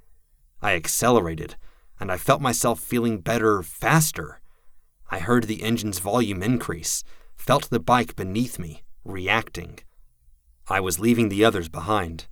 I 0.63 0.75
accelerated, 0.75 1.57
and 1.99 2.11
I 2.11 2.17
felt 2.17 2.41
myself 2.41 2.81
feeling 2.81 3.19
better 3.19 3.63
faster. 3.63 4.41
I 5.11 5.19
heard 5.19 5.45
the 5.45 5.63
engine's 5.63 5.99
volume 5.99 6.43
increase, 6.43 7.05
felt 7.37 7.69
the 7.71 7.81
bike 7.81 8.17
beneath 8.17 8.59
me, 8.59 8.83
reacting. 9.05 9.81
I 10.69 10.81
was 10.81 10.99
leaving 10.99 11.29
the 11.29 11.45
others 11.45 11.69
behind. 11.69 12.27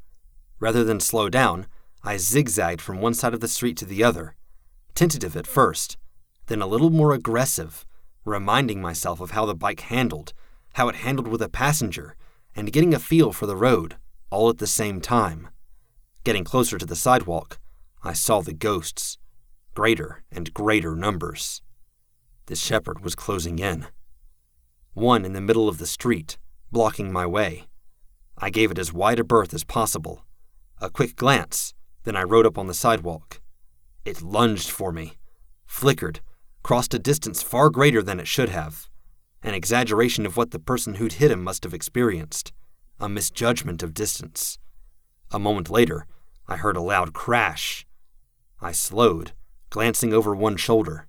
Rather 0.59 0.85
than 0.85 1.01
slow 1.01 1.29
down, 1.29 1.67
I 2.03 2.17
zigzagged 2.17 2.81
from 2.81 3.01
one 3.01 3.15
side 3.15 3.35
of 3.35 3.41
the 3.41 3.49
street 3.49 3.77
to 3.79 3.85
the 3.85 4.03
other, 4.03 4.35
tentative 4.95 5.37
at 5.37 5.47
first, 5.47 5.97
then 6.47 6.63
a 6.63 6.67
little 6.67 6.91
more 6.91 7.13
aggressive, 7.13 7.85
reminding 8.25 8.81
myself 8.81 9.21
of 9.21 9.33
how 9.33 9.45
the 9.45 9.55
bike 9.55 9.81
handled, 9.81 10.33
how 10.75 10.89
it 10.89 10.97
handled 10.97 11.29
with 11.29 11.43
a 11.43 11.49
passenger, 11.49 12.17
and 12.55 12.73
getting 12.73 12.95
a 12.95 12.99
feel 12.99 13.33
for 13.33 13.47
the 13.47 13.57
road, 13.57 13.97
all 14.31 14.49
at 14.49 14.59
the 14.59 14.67
same 14.67 15.01
time. 15.01 15.49
Getting 16.25 16.45
closer 16.45 16.79
to 16.79 16.87
the 16.87 16.97
sidewalk, 16.97 17.59
I 18.03 18.13
saw 18.13 18.41
the 18.41 18.53
ghosts, 18.53 19.19
greater 19.75 20.23
and 20.31 20.53
greater 20.53 20.95
numbers. 20.95 21.63
The 22.47 22.57
shepherd 22.57 23.03
was 23.03 23.15
closing 23.15 23.59
in. 23.59 23.87
One 24.95 25.25
in 25.25 25.33
the 25.33 25.41
middle 25.41 25.69
of 25.69 25.79
the 25.79 25.87
street, 25.87 26.39
blocking 26.71 27.13
my 27.13 27.27
way. 27.27 27.65
I 28.37 28.51
gave 28.51 28.71
it 28.71 28.79
as 28.79 28.93
wide 28.93 29.19
a 29.19 29.25
berth 29.25 29.55
as 29.55 29.65
possible. 29.65 30.25
A 30.81 30.91
quick 30.91 31.17
glance, 31.17 31.75
then 32.05 32.17
I 32.17 32.23
rode 32.23 32.47
up 32.47 32.59
on 32.59 32.67
the 32.67 32.75
sidewalk. 32.75 33.41
It 34.05 34.21
lunged 34.21 34.69
for 34.69 34.93
me, 34.93 35.19
flickered, 35.65 36.21
crossed 36.63 36.95
a 36.95 36.99
distance 36.99 37.43
far 37.43 37.71
greater 37.71 38.03
than 38.03 38.21
it 38.21 38.27
should 38.27 38.49
have. 38.49 38.89
An 39.43 39.55
exaggeration 39.55 40.25
of 40.25 40.37
what 40.37 40.51
the 40.51 40.59
person 40.59 40.95
who'd 40.95 41.15
hit 41.15 41.31
him 41.31 41.43
must 41.43 41.65
have 41.65 41.75
experienced, 41.75 42.53
a 43.01 43.09
misjudgment 43.09 43.83
of 43.83 43.95
distance. 43.95 44.59
A 45.31 45.39
moment 45.39 45.71
later, 45.71 46.07
I 46.47 46.57
heard 46.57 46.77
a 46.77 46.81
loud 46.83 47.13
crash. 47.13 47.87
I 48.61 48.73
slowed, 48.73 49.33
glancing 49.71 50.13
over 50.13 50.35
one 50.35 50.57
shoulder. 50.57 51.09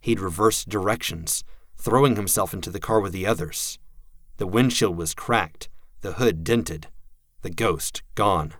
He'd 0.00 0.20
reversed 0.20 0.68
directions, 0.68 1.44
throwing 1.76 2.16
himself 2.16 2.54
into 2.54 2.70
the 2.70 2.80
car 2.80 3.00
with 3.00 3.12
the 3.12 3.26
others. 3.26 3.78
The 4.38 4.46
windshield 4.46 4.96
was 4.96 5.14
cracked, 5.14 5.68
the 6.00 6.12
hood 6.12 6.44
dented, 6.44 6.86
the 7.42 7.50
ghost 7.50 8.02
gone. 8.14 8.54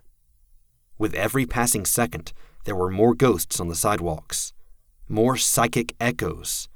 With 0.99 1.15
every 1.15 1.47
passing 1.47 1.87
second, 1.87 2.33
there 2.65 2.77
were 2.77 2.91
more 2.91 3.15
ghosts 3.15 3.61
on 3.61 3.69
the 3.69 3.75
sidewalks, 3.75 4.53
more 5.09 5.37
psychic 5.37 5.95
echoes. 5.99 6.69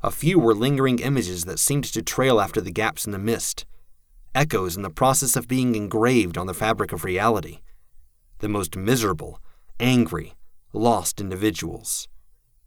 A 0.00 0.12
few 0.12 0.38
were 0.38 0.54
lingering 0.54 1.00
images 1.00 1.44
that 1.44 1.58
seemed 1.58 1.84
to 1.84 2.02
trail 2.02 2.40
after 2.40 2.60
the 2.60 2.70
gaps 2.70 3.04
in 3.04 3.10
the 3.10 3.18
mist, 3.18 3.66
echoes 4.32 4.76
in 4.76 4.82
the 4.82 4.90
process 4.90 5.34
of 5.34 5.48
being 5.48 5.74
engraved 5.74 6.38
on 6.38 6.46
the 6.46 6.54
fabric 6.54 6.92
of 6.92 7.02
reality. 7.02 7.58
The 8.38 8.48
most 8.48 8.76
miserable, 8.76 9.40
angry, 9.80 10.34
lost 10.72 11.20
individuals. 11.20 12.06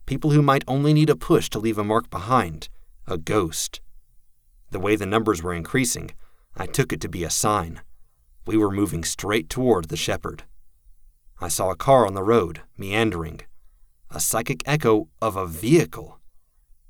People 0.04 0.32
who 0.32 0.42
might 0.42 0.64
only 0.68 0.92
need 0.92 1.08
a 1.08 1.16
push 1.16 1.48
to 1.50 1.58
leave 1.58 1.78
a 1.78 1.84
mark 1.84 2.10
behind, 2.10 2.68
a 3.06 3.16
ghost. 3.16 3.80
The 4.70 4.80
way 4.80 4.94
the 4.94 5.06
numbers 5.06 5.42
were 5.42 5.54
increasing, 5.54 6.10
I 6.54 6.66
took 6.66 6.92
it 6.92 7.00
to 7.00 7.08
be 7.08 7.24
a 7.24 7.30
sign. 7.30 7.80
We 8.46 8.58
were 8.58 8.70
moving 8.70 9.04
straight 9.04 9.48
toward 9.48 9.88
the 9.88 9.96
shepherd. 9.96 10.44
I 11.40 11.48
saw 11.48 11.70
a 11.70 11.76
car 11.76 12.06
on 12.06 12.12
the 12.12 12.22
road, 12.22 12.60
meandering. 12.76 13.40
A 14.10 14.20
psychic 14.20 14.62
echo 14.66 15.08
of 15.22 15.36
a 15.36 15.46
vehicle. 15.46 16.18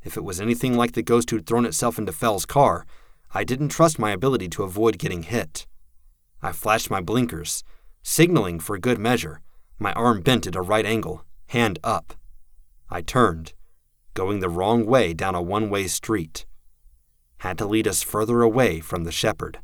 If 0.05 0.17
it 0.17 0.25
was 0.25 0.41
anything 0.41 0.77
like 0.77 0.93
the 0.93 1.03
ghost 1.03 1.31
who'd 1.31 1.47
thrown 1.47 1.65
itself 1.65 1.99
into 1.99 2.13
Fell's 2.13 2.45
car, 2.45 2.87
I 3.33 3.45
didn't 3.45 3.69
trust 3.69 3.99
my 3.99 4.11
ability 4.11 4.49
to 4.51 4.63
avoid 4.63 4.99
getting 4.99 5.23
hit. 5.23 5.67
I 6.43 6.53
flashed 6.53 6.91
my 6.91 7.01
blinkers, 7.01 7.63
signaling 8.03 8.59
for 8.59 8.79
good 8.79 8.99
measure, 8.99 9.41
my 9.79 9.93
arm 9.93 10.21
bent 10.21 10.47
at 10.47 10.57
a 10.57 10.61
right 10.61 10.85
angle, 10.85 11.25
hand 11.47 11.79
up. 11.85 12.15
I 12.91 13.01
turned, 13.01 13.53
going 14.15 14.41
the 14.41 14.49
wrong 14.49 14.87
way 14.87 15.15
down 15.15 15.35
a 15.35 15.43
one 15.43 15.71
way 15.71 15.87
street. 15.87 16.47
Had 17.39 17.59
to 17.59 17.67
lead 17.67 17.89
us 17.89 18.03
further 18.03 18.43
away 18.43 18.81
from 18.81 19.05
the 19.05 19.13
shepherd. 19.13 19.61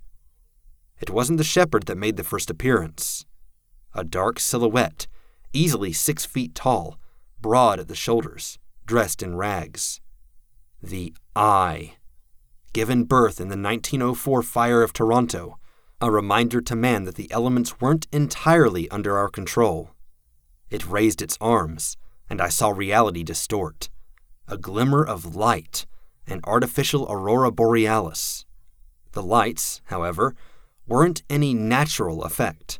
It 1.00 1.10
wasn't 1.10 1.38
the 1.38 1.44
shepherd 1.44 1.86
that 1.86 1.98
made 1.98 2.16
the 2.16 2.24
first 2.24 2.50
appearance 2.50 3.24
a 3.94 4.04
dark 4.04 4.38
silhouette, 4.38 5.08
easily 5.52 5.92
six 5.92 6.24
feet 6.24 6.54
tall, 6.54 6.98
broad 7.40 7.80
at 7.80 7.88
the 7.88 7.94
shoulders, 7.94 8.58
dressed 8.86 9.22
in 9.22 9.34
rags. 9.34 10.00
The 10.82 11.12
Eye. 11.34 11.96
Given 12.72 13.02
birth 13.02 13.40
in 13.40 13.48
the 13.48 13.58
1904 13.58 14.44
fire 14.44 14.82
of 14.84 14.92
Toronto, 14.92 15.58
a 16.00 16.08
reminder 16.08 16.60
to 16.60 16.76
man 16.76 17.02
that 17.02 17.16
the 17.16 17.30
elements 17.32 17.80
weren't 17.80 18.06
entirely 18.12 18.88
under 18.90 19.18
our 19.18 19.28
control. 19.28 19.90
It 20.70 20.86
raised 20.86 21.20
its 21.20 21.36
arms, 21.40 21.96
and 22.30 22.40
I 22.40 22.48
saw 22.48 22.68
reality 22.68 23.24
distort. 23.24 23.88
A 24.46 24.56
glimmer 24.56 25.04
of 25.04 25.34
light, 25.34 25.84
an 26.28 26.40
artificial 26.44 27.08
aurora 27.10 27.50
borealis. 27.50 28.44
The 29.12 29.22
lights, 29.22 29.80
however, 29.86 30.36
weren't 30.86 31.24
any 31.28 31.54
natural 31.54 32.22
effect. 32.22 32.78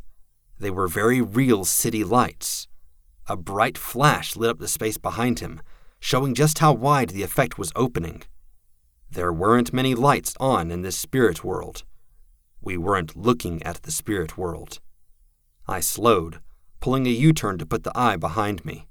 They 0.60 0.70
were 0.70 0.86
very 0.86 1.20
real 1.20 1.64
city 1.64 2.04
lights. 2.04 2.68
A 3.26 3.36
bright 3.36 3.76
flash 3.76 4.36
lit 4.36 4.50
up 4.50 4.58
the 4.60 4.68
space 4.68 4.98
behind 4.98 5.40
him, 5.40 5.60
showing 6.00 6.34
just 6.34 6.58
how 6.58 6.72
wide 6.72 7.10
the 7.10 7.22
effect 7.22 7.58
was 7.58 7.72
opening. 7.74 8.22
There 9.10 9.32
weren't 9.32 9.72
many 9.72 9.94
lights 9.94 10.34
on 10.38 10.70
in 10.70 10.82
this 10.82 10.96
spirit 10.96 11.42
world. 11.42 11.84
We 12.60 12.76
weren't 12.76 13.16
looking 13.16 13.62
at 13.62 13.82
the 13.82 13.90
spirit 13.90 14.36
world. 14.36 14.80
I 15.66 15.80
slowed, 15.80 16.40
pulling 16.80 17.06
a 17.06 17.10
U 17.10 17.32
turn 17.32 17.58
to 17.58 17.66
put 17.66 17.84
the 17.84 17.96
eye 17.96 18.16
behind 18.16 18.64
me. 18.64 18.86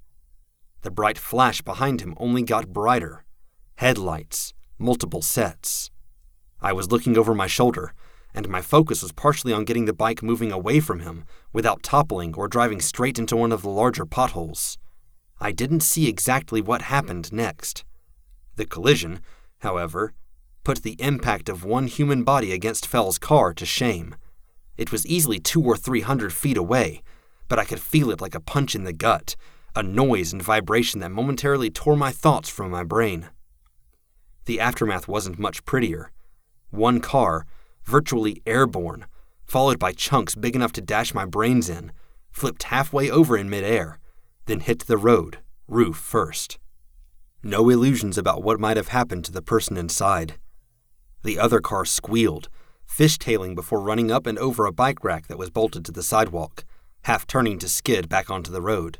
The 0.81 0.91
bright 0.91 1.17
flash 1.17 1.61
behind 1.61 2.01
him 2.01 2.13
only 2.17 2.43
got 2.43 2.73
brighter. 2.73 3.25
Headlights, 3.75 4.53
multiple 4.79 5.21
sets. 5.21 5.91
I 6.61 6.73
was 6.73 6.91
looking 6.91 7.17
over 7.17 7.35
my 7.35 7.47
shoulder, 7.47 7.93
and 8.33 8.49
my 8.49 8.61
focus 8.61 9.01
was 9.01 9.11
partially 9.11 9.53
on 9.53 9.65
getting 9.65 9.85
the 9.85 9.93
bike 9.93 10.23
moving 10.23 10.51
away 10.51 10.79
from 10.79 10.99
him 10.99 11.25
without 11.53 11.83
toppling 11.83 12.35
or 12.35 12.47
driving 12.47 12.81
straight 12.81 13.19
into 13.19 13.35
one 13.35 13.51
of 13.51 13.61
the 13.61 13.69
larger 13.69 14.05
potholes. 14.05 14.77
I 15.39 15.51
didn't 15.51 15.81
see 15.81 16.07
exactly 16.07 16.61
what 16.61 16.83
happened 16.83 17.31
next. 17.31 17.83
The 18.55 18.65
collision, 18.65 19.21
however, 19.59 20.13
put 20.63 20.83
the 20.83 20.99
impact 20.99 21.47
of 21.47 21.63
one 21.63 21.87
human 21.87 22.23
body 22.23 22.51
against 22.51 22.87
Fell's 22.87 23.19
car 23.19 23.53
to 23.53 23.65
shame. 23.65 24.15
It 24.77 24.91
was 24.91 25.05
easily 25.05 25.39
two 25.39 25.63
or 25.63 25.77
three 25.77 26.01
hundred 26.01 26.33
feet 26.33 26.57
away, 26.57 27.01
but 27.47 27.59
I 27.59 27.65
could 27.65 27.79
feel 27.79 28.11
it 28.11 28.19
like 28.19 28.35
a 28.35 28.39
punch 28.39 28.75
in 28.75 28.83
the 28.83 28.93
gut, 28.93 29.35
a 29.75 29.83
noise 29.83 30.33
and 30.33 30.41
vibration 30.41 30.99
that 31.01 31.11
momentarily 31.11 31.69
tore 31.69 31.95
my 31.95 32.11
thoughts 32.11 32.49
from 32.49 32.71
my 32.71 32.83
brain. 32.83 33.29
The 34.45 34.59
aftermath 34.59 35.07
wasn't 35.07 35.39
much 35.39 35.65
prettier. 35.65 36.11
One 36.69 36.99
car, 36.99 37.45
virtually 37.83 38.41
airborne, 38.45 39.05
followed 39.45 39.79
by 39.79 39.93
chunks 39.93 40.35
big 40.35 40.55
enough 40.55 40.73
to 40.73 40.81
dash 40.81 41.13
my 41.13 41.25
brains 41.25 41.69
in, 41.69 41.91
flipped 42.31 42.63
halfway 42.63 43.09
over 43.09 43.37
in 43.37 43.49
midair, 43.49 43.99
then 44.47 44.59
hit 44.59 44.79
the 44.79 44.97
road, 44.97 45.37
roof 45.67 45.95
first. 45.97 46.57
No 47.43 47.69
illusions 47.69 48.17
about 48.17 48.43
what 48.43 48.59
might 48.59 48.77
have 48.77 48.87
happened 48.89 49.23
to 49.25 49.31
the 49.31 49.41
person 49.41 49.77
inside. 49.77 50.39
The 51.23 51.37
other 51.37 51.61
car 51.61 51.85
squealed, 51.85 52.49
fishtailing 52.89 53.55
before 53.55 53.79
running 53.79 54.11
up 54.11 54.25
and 54.25 54.39
over 54.39 54.65
a 54.65 54.73
bike 54.73 55.03
rack 55.03 55.27
that 55.27 55.37
was 55.37 55.51
bolted 55.51 55.85
to 55.85 55.91
the 55.91 56.03
sidewalk, 56.03 56.65
half 57.03 57.27
turning 57.27 57.59
to 57.59 57.69
skid 57.69 58.09
back 58.09 58.29
onto 58.29 58.51
the 58.51 58.61
road. 58.61 58.97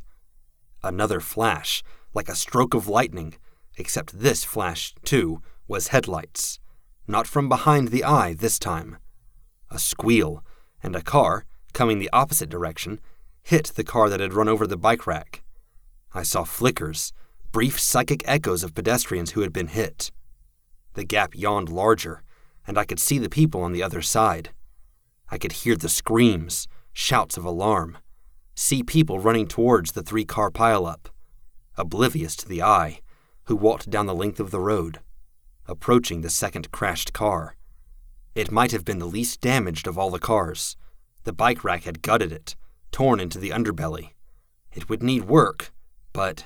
Another 0.83 1.19
flash, 1.19 1.83
like 2.13 2.29
a 2.29 2.35
stroke 2.35 2.73
of 2.73 2.87
lightning, 2.87 3.33
except 3.77 4.19
this 4.19 4.43
flash, 4.43 4.93
too, 5.03 5.41
was 5.67 5.87
headlights 5.89 6.59
not 7.07 7.25
from 7.25 7.47
behind 7.47 7.87
the 7.87 8.03
eye 8.03 8.33
this 8.33 8.59
time. 8.59 8.97
A 9.71 9.79
squeal, 9.79 10.43
and 10.83 10.95
a 10.95 11.01
car, 11.01 11.45
coming 11.73 11.99
the 11.99 12.09
opposite 12.11 12.49
direction, 12.49 12.99
hit 13.47 13.67
the 13.75 13.83
car 13.83 14.09
that 14.09 14.19
had 14.19 14.33
run 14.33 14.49
over 14.49 14.67
the 14.67 14.75
bike 14.75 15.07
rack. 15.07 15.41
I 16.13 16.23
saw 16.23 16.43
flickers, 16.43 17.13
brief 17.51 17.79
psychic 17.79 18.21
echoes 18.25 18.63
of 18.63 18.75
pedestrians 18.75 19.31
who 19.31 19.41
had 19.41 19.53
been 19.53 19.67
hit. 19.67 20.11
The 20.95 21.05
gap 21.05 21.33
yawned 21.33 21.69
larger, 21.69 22.23
and 22.67 22.77
I 22.77 22.83
could 22.83 22.99
see 22.99 23.17
the 23.17 23.29
people 23.29 23.61
on 23.61 23.71
the 23.71 23.83
other 23.83 24.01
side. 24.01 24.49
I 25.29 25.37
could 25.37 25.53
hear 25.63 25.77
the 25.77 25.87
screams, 25.87 26.67
shouts 26.91 27.37
of 27.37 27.45
alarm, 27.45 27.97
see 28.53 28.83
people 28.83 29.19
running 29.19 29.47
towards 29.47 29.93
the 29.93 30.03
three 30.03 30.25
car 30.25 30.51
pileup, 30.51 31.07
oblivious 31.77 32.35
to 32.37 32.47
the 32.49 32.61
eye, 32.61 32.99
who 33.45 33.55
walked 33.55 33.89
down 33.89 34.07
the 34.07 34.15
length 34.15 34.39
of 34.39 34.51
the 34.51 34.59
road 34.59 34.99
approaching 35.67 36.21
the 36.21 36.29
second 36.29 36.71
crashed 36.71 37.13
car. 37.13 37.55
It 38.35 38.51
might 38.51 38.71
have 38.71 38.85
been 38.85 38.99
the 38.99 39.05
least 39.05 39.41
damaged 39.41 39.87
of 39.87 39.97
all 39.97 40.09
the 40.09 40.19
cars. 40.19 40.77
The 41.23 41.33
bike 41.33 41.63
rack 41.63 41.83
had 41.83 42.01
gutted 42.01 42.31
it, 42.31 42.55
torn 42.91 43.19
into 43.19 43.39
the 43.39 43.49
underbelly. 43.51 44.11
It 44.73 44.89
would 44.89 45.01
need 45.01 45.25
work, 45.25 45.71
but. 46.13 46.45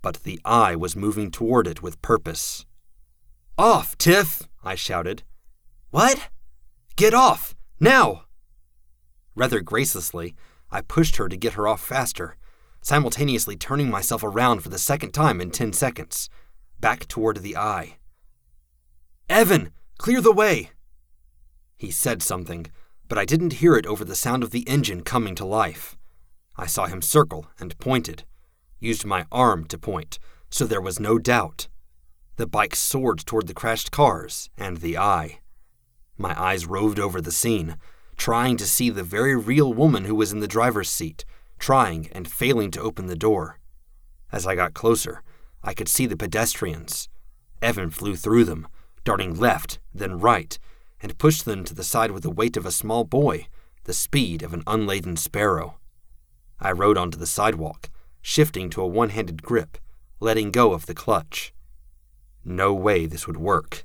But 0.00 0.22
the 0.22 0.40
eye 0.44 0.76
was 0.76 0.96
moving 0.96 1.30
toward 1.30 1.66
it 1.66 1.82
with 1.82 2.02
purpose. 2.02 2.66
Off, 3.56 3.96
Tiff! 3.98 4.48
I 4.64 4.74
shouted. 4.74 5.22
What? 5.90 6.28
Get 6.96 7.14
off! 7.14 7.54
Now! 7.78 8.24
Rather 9.34 9.60
gracelessly, 9.60 10.34
I 10.70 10.80
pushed 10.80 11.16
her 11.16 11.28
to 11.28 11.36
get 11.36 11.54
her 11.54 11.66
off 11.68 11.82
faster, 11.82 12.36
simultaneously 12.80 13.56
turning 13.56 13.90
myself 13.90 14.22
around 14.22 14.60
for 14.60 14.68
the 14.68 14.78
second 14.78 15.12
time 15.12 15.40
in 15.40 15.50
ten 15.50 15.72
seconds, 15.72 16.28
back 16.80 17.06
toward 17.08 17.38
the 17.38 17.56
eye. 17.56 17.98
Evan, 19.28 19.72
clear 19.98 20.20
the 20.20 20.32
way! 20.32 20.70
He 21.76 21.90
said 21.90 22.22
something, 22.22 22.66
but 23.12 23.18
I 23.18 23.26
didn't 23.26 23.60
hear 23.60 23.76
it 23.76 23.84
over 23.84 24.06
the 24.06 24.16
sound 24.16 24.42
of 24.42 24.52
the 24.52 24.66
engine 24.66 25.02
coming 25.02 25.34
to 25.34 25.44
life. 25.44 25.98
I 26.56 26.64
saw 26.64 26.86
him 26.86 27.02
circle 27.02 27.44
and 27.60 27.78
pointed, 27.78 28.24
used 28.80 29.04
my 29.04 29.26
arm 29.30 29.66
to 29.66 29.76
point, 29.76 30.18
so 30.48 30.64
there 30.64 30.80
was 30.80 30.98
no 30.98 31.18
doubt. 31.18 31.68
The 32.36 32.46
bike 32.46 32.74
soared 32.74 33.18
toward 33.18 33.48
the 33.48 33.52
crashed 33.52 33.90
cars 33.90 34.48
and 34.56 34.78
the 34.78 34.96
eye. 34.96 35.40
My 36.16 36.34
eyes 36.40 36.64
roved 36.64 36.98
over 36.98 37.20
the 37.20 37.30
scene, 37.30 37.76
trying 38.16 38.56
to 38.56 38.66
see 38.66 38.88
the 38.88 39.02
very 39.02 39.36
real 39.36 39.74
woman 39.74 40.06
who 40.06 40.14
was 40.14 40.32
in 40.32 40.40
the 40.40 40.48
driver's 40.48 40.88
seat, 40.88 41.26
trying 41.58 42.08
and 42.12 42.26
failing 42.26 42.70
to 42.70 42.80
open 42.80 43.08
the 43.08 43.14
door. 43.14 43.58
As 44.32 44.46
I 44.46 44.54
got 44.54 44.72
closer, 44.72 45.22
I 45.62 45.74
could 45.74 45.88
see 45.88 46.06
the 46.06 46.16
pedestrians. 46.16 47.10
Evan 47.60 47.90
flew 47.90 48.16
through 48.16 48.46
them, 48.46 48.66
darting 49.04 49.38
left, 49.38 49.80
then 49.92 50.18
right, 50.18 50.58
and 51.02 51.18
pushed 51.18 51.44
them 51.44 51.64
to 51.64 51.74
the 51.74 51.84
side 51.84 52.12
with 52.12 52.22
the 52.22 52.30
weight 52.30 52.56
of 52.56 52.64
a 52.64 52.70
small 52.70 53.04
boy, 53.04 53.46
the 53.84 53.92
speed 53.92 54.42
of 54.42 54.54
an 54.54 54.62
unladen 54.66 55.16
sparrow. 55.16 55.78
I 56.60 56.70
rode 56.70 56.96
onto 56.96 57.18
the 57.18 57.26
sidewalk, 57.26 57.90
shifting 58.22 58.70
to 58.70 58.82
a 58.82 58.86
one 58.86 59.10
handed 59.10 59.42
grip, 59.42 59.78
letting 60.20 60.52
go 60.52 60.72
of 60.72 60.86
the 60.86 60.94
clutch. 60.94 61.52
No 62.44 62.72
way 62.72 63.06
this 63.06 63.26
would 63.26 63.36
work. 63.36 63.84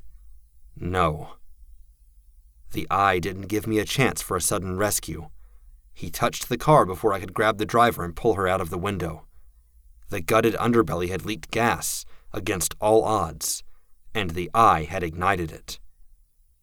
No. 0.76 1.34
The 2.72 2.86
eye 2.90 3.18
didn't 3.18 3.48
give 3.48 3.66
me 3.66 3.78
a 3.78 3.84
chance 3.84 4.22
for 4.22 4.36
a 4.36 4.40
sudden 4.40 4.76
rescue. 4.76 5.28
He 5.92 6.10
touched 6.10 6.48
the 6.48 6.58
car 6.58 6.86
before 6.86 7.12
I 7.12 7.18
could 7.18 7.34
grab 7.34 7.58
the 7.58 7.66
driver 7.66 8.04
and 8.04 8.14
pull 8.14 8.34
her 8.34 8.46
out 8.46 8.60
of 8.60 8.70
the 8.70 8.78
window. 8.78 9.24
The 10.10 10.20
gutted 10.20 10.54
underbelly 10.54 11.08
had 11.08 11.24
leaked 11.24 11.50
gas, 11.50 12.04
against 12.32 12.74
all 12.80 13.04
odds, 13.04 13.64
and 14.14 14.30
the 14.30 14.50
eye 14.54 14.84
had 14.84 15.02
ignited 15.02 15.50
it. 15.50 15.78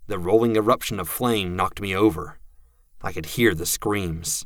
The 0.08 0.20
rolling 0.20 0.56
eruption 0.56 1.00
of 1.00 1.10
flame 1.10 1.56
knocked 1.56 1.82
me 1.82 1.96
over. 1.96 2.40
I 3.02 3.12
could 3.12 3.26
hear 3.26 3.56
the 3.56 3.66
screams. 3.66 4.46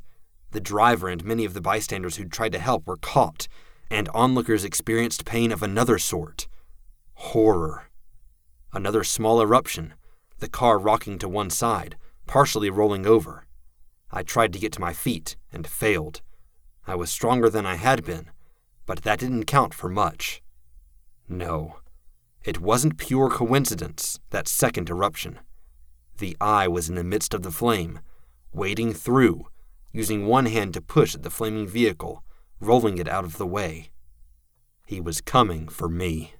The 0.52 0.62
driver 0.62 1.10
and 1.10 1.24
many 1.24 1.46
of 1.46 1.54
the 1.54 1.62
bystanders 1.62 2.16
who'd 2.16 2.32
tried 2.32 2.54
to 2.54 2.60
help 2.60 2.88
were 2.88 2.98
caught, 2.98 3.48
and 3.92 4.10
onlookers 4.14 4.64
experienced 4.64 5.26
pain 5.26 5.52
of 5.52 5.62
another 5.62 6.00
sort 6.00 6.48
horror. 7.20 7.90
Another 8.72 9.04
small 9.04 9.42
eruption, 9.42 9.94
the 10.38 10.48
car 10.48 10.80
rocking 10.80 11.20
to 11.20 11.28
one 11.28 11.50
side, 11.50 11.98
partially 12.28 12.70
rolling 12.70 13.06
over. 13.06 13.46
I 14.10 14.24
tried 14.24 14.54
to 14.54 14.60
get 14.60 14.72
to 14.74 14.82
my 14.82 14.94
feet 14.94 15.36
and 15.52 15.68
failed. 15.68 16.22
I 16.88 16.96
was 16.96 17.12
stronger 17.12 17.50
than 17.50 17.66
I 17.66 17.76
had 17.76 18.06
been, 18.06 18.32
but 18.86 19.04
that 19.04 19.20
didn't 19.20 19.46
count 19.46 19.74
for 19.74 19.90
much. 19.90 20.42
No, 21.28 21.80
it 22.46 22.62
wasn't 22.62 22.98
pure 22.98 23.30
coincidence, 23.30 24.20
that 24.30 24.48
second 24.48 24.90
eruption. 24.90 25.40
The 26.20 26.36
eye 26.42 26.68
was 26.68 26.90
in 26.90 26.96
the 26.96 27.04
midst 27.04 27.34
of 27.34 27.44
the 27.44 27.52
flame, 27.52 28.02
wading 28.52 28.94
through, 28.94 29.48
using 29.94 30.28
one 30.28 30.48
hand 30.48 30.74
to 30.74 30.82
push 30.82 31.16
at 31.16 31.24
the 31.24 31.30
flaming 31.30 31.66
vehicle, 31.66 32.24
rolling 32.60 32.98
it 32.98 33.08
out 33.08 33.24
of 33.24 33.38
the 33.38 33.48
way. 33.48 33.92
He 34.86 35.00
was 35.00 35.22
coming 35.22 35.70
for 35.70 35.88
me. 35.88 36.34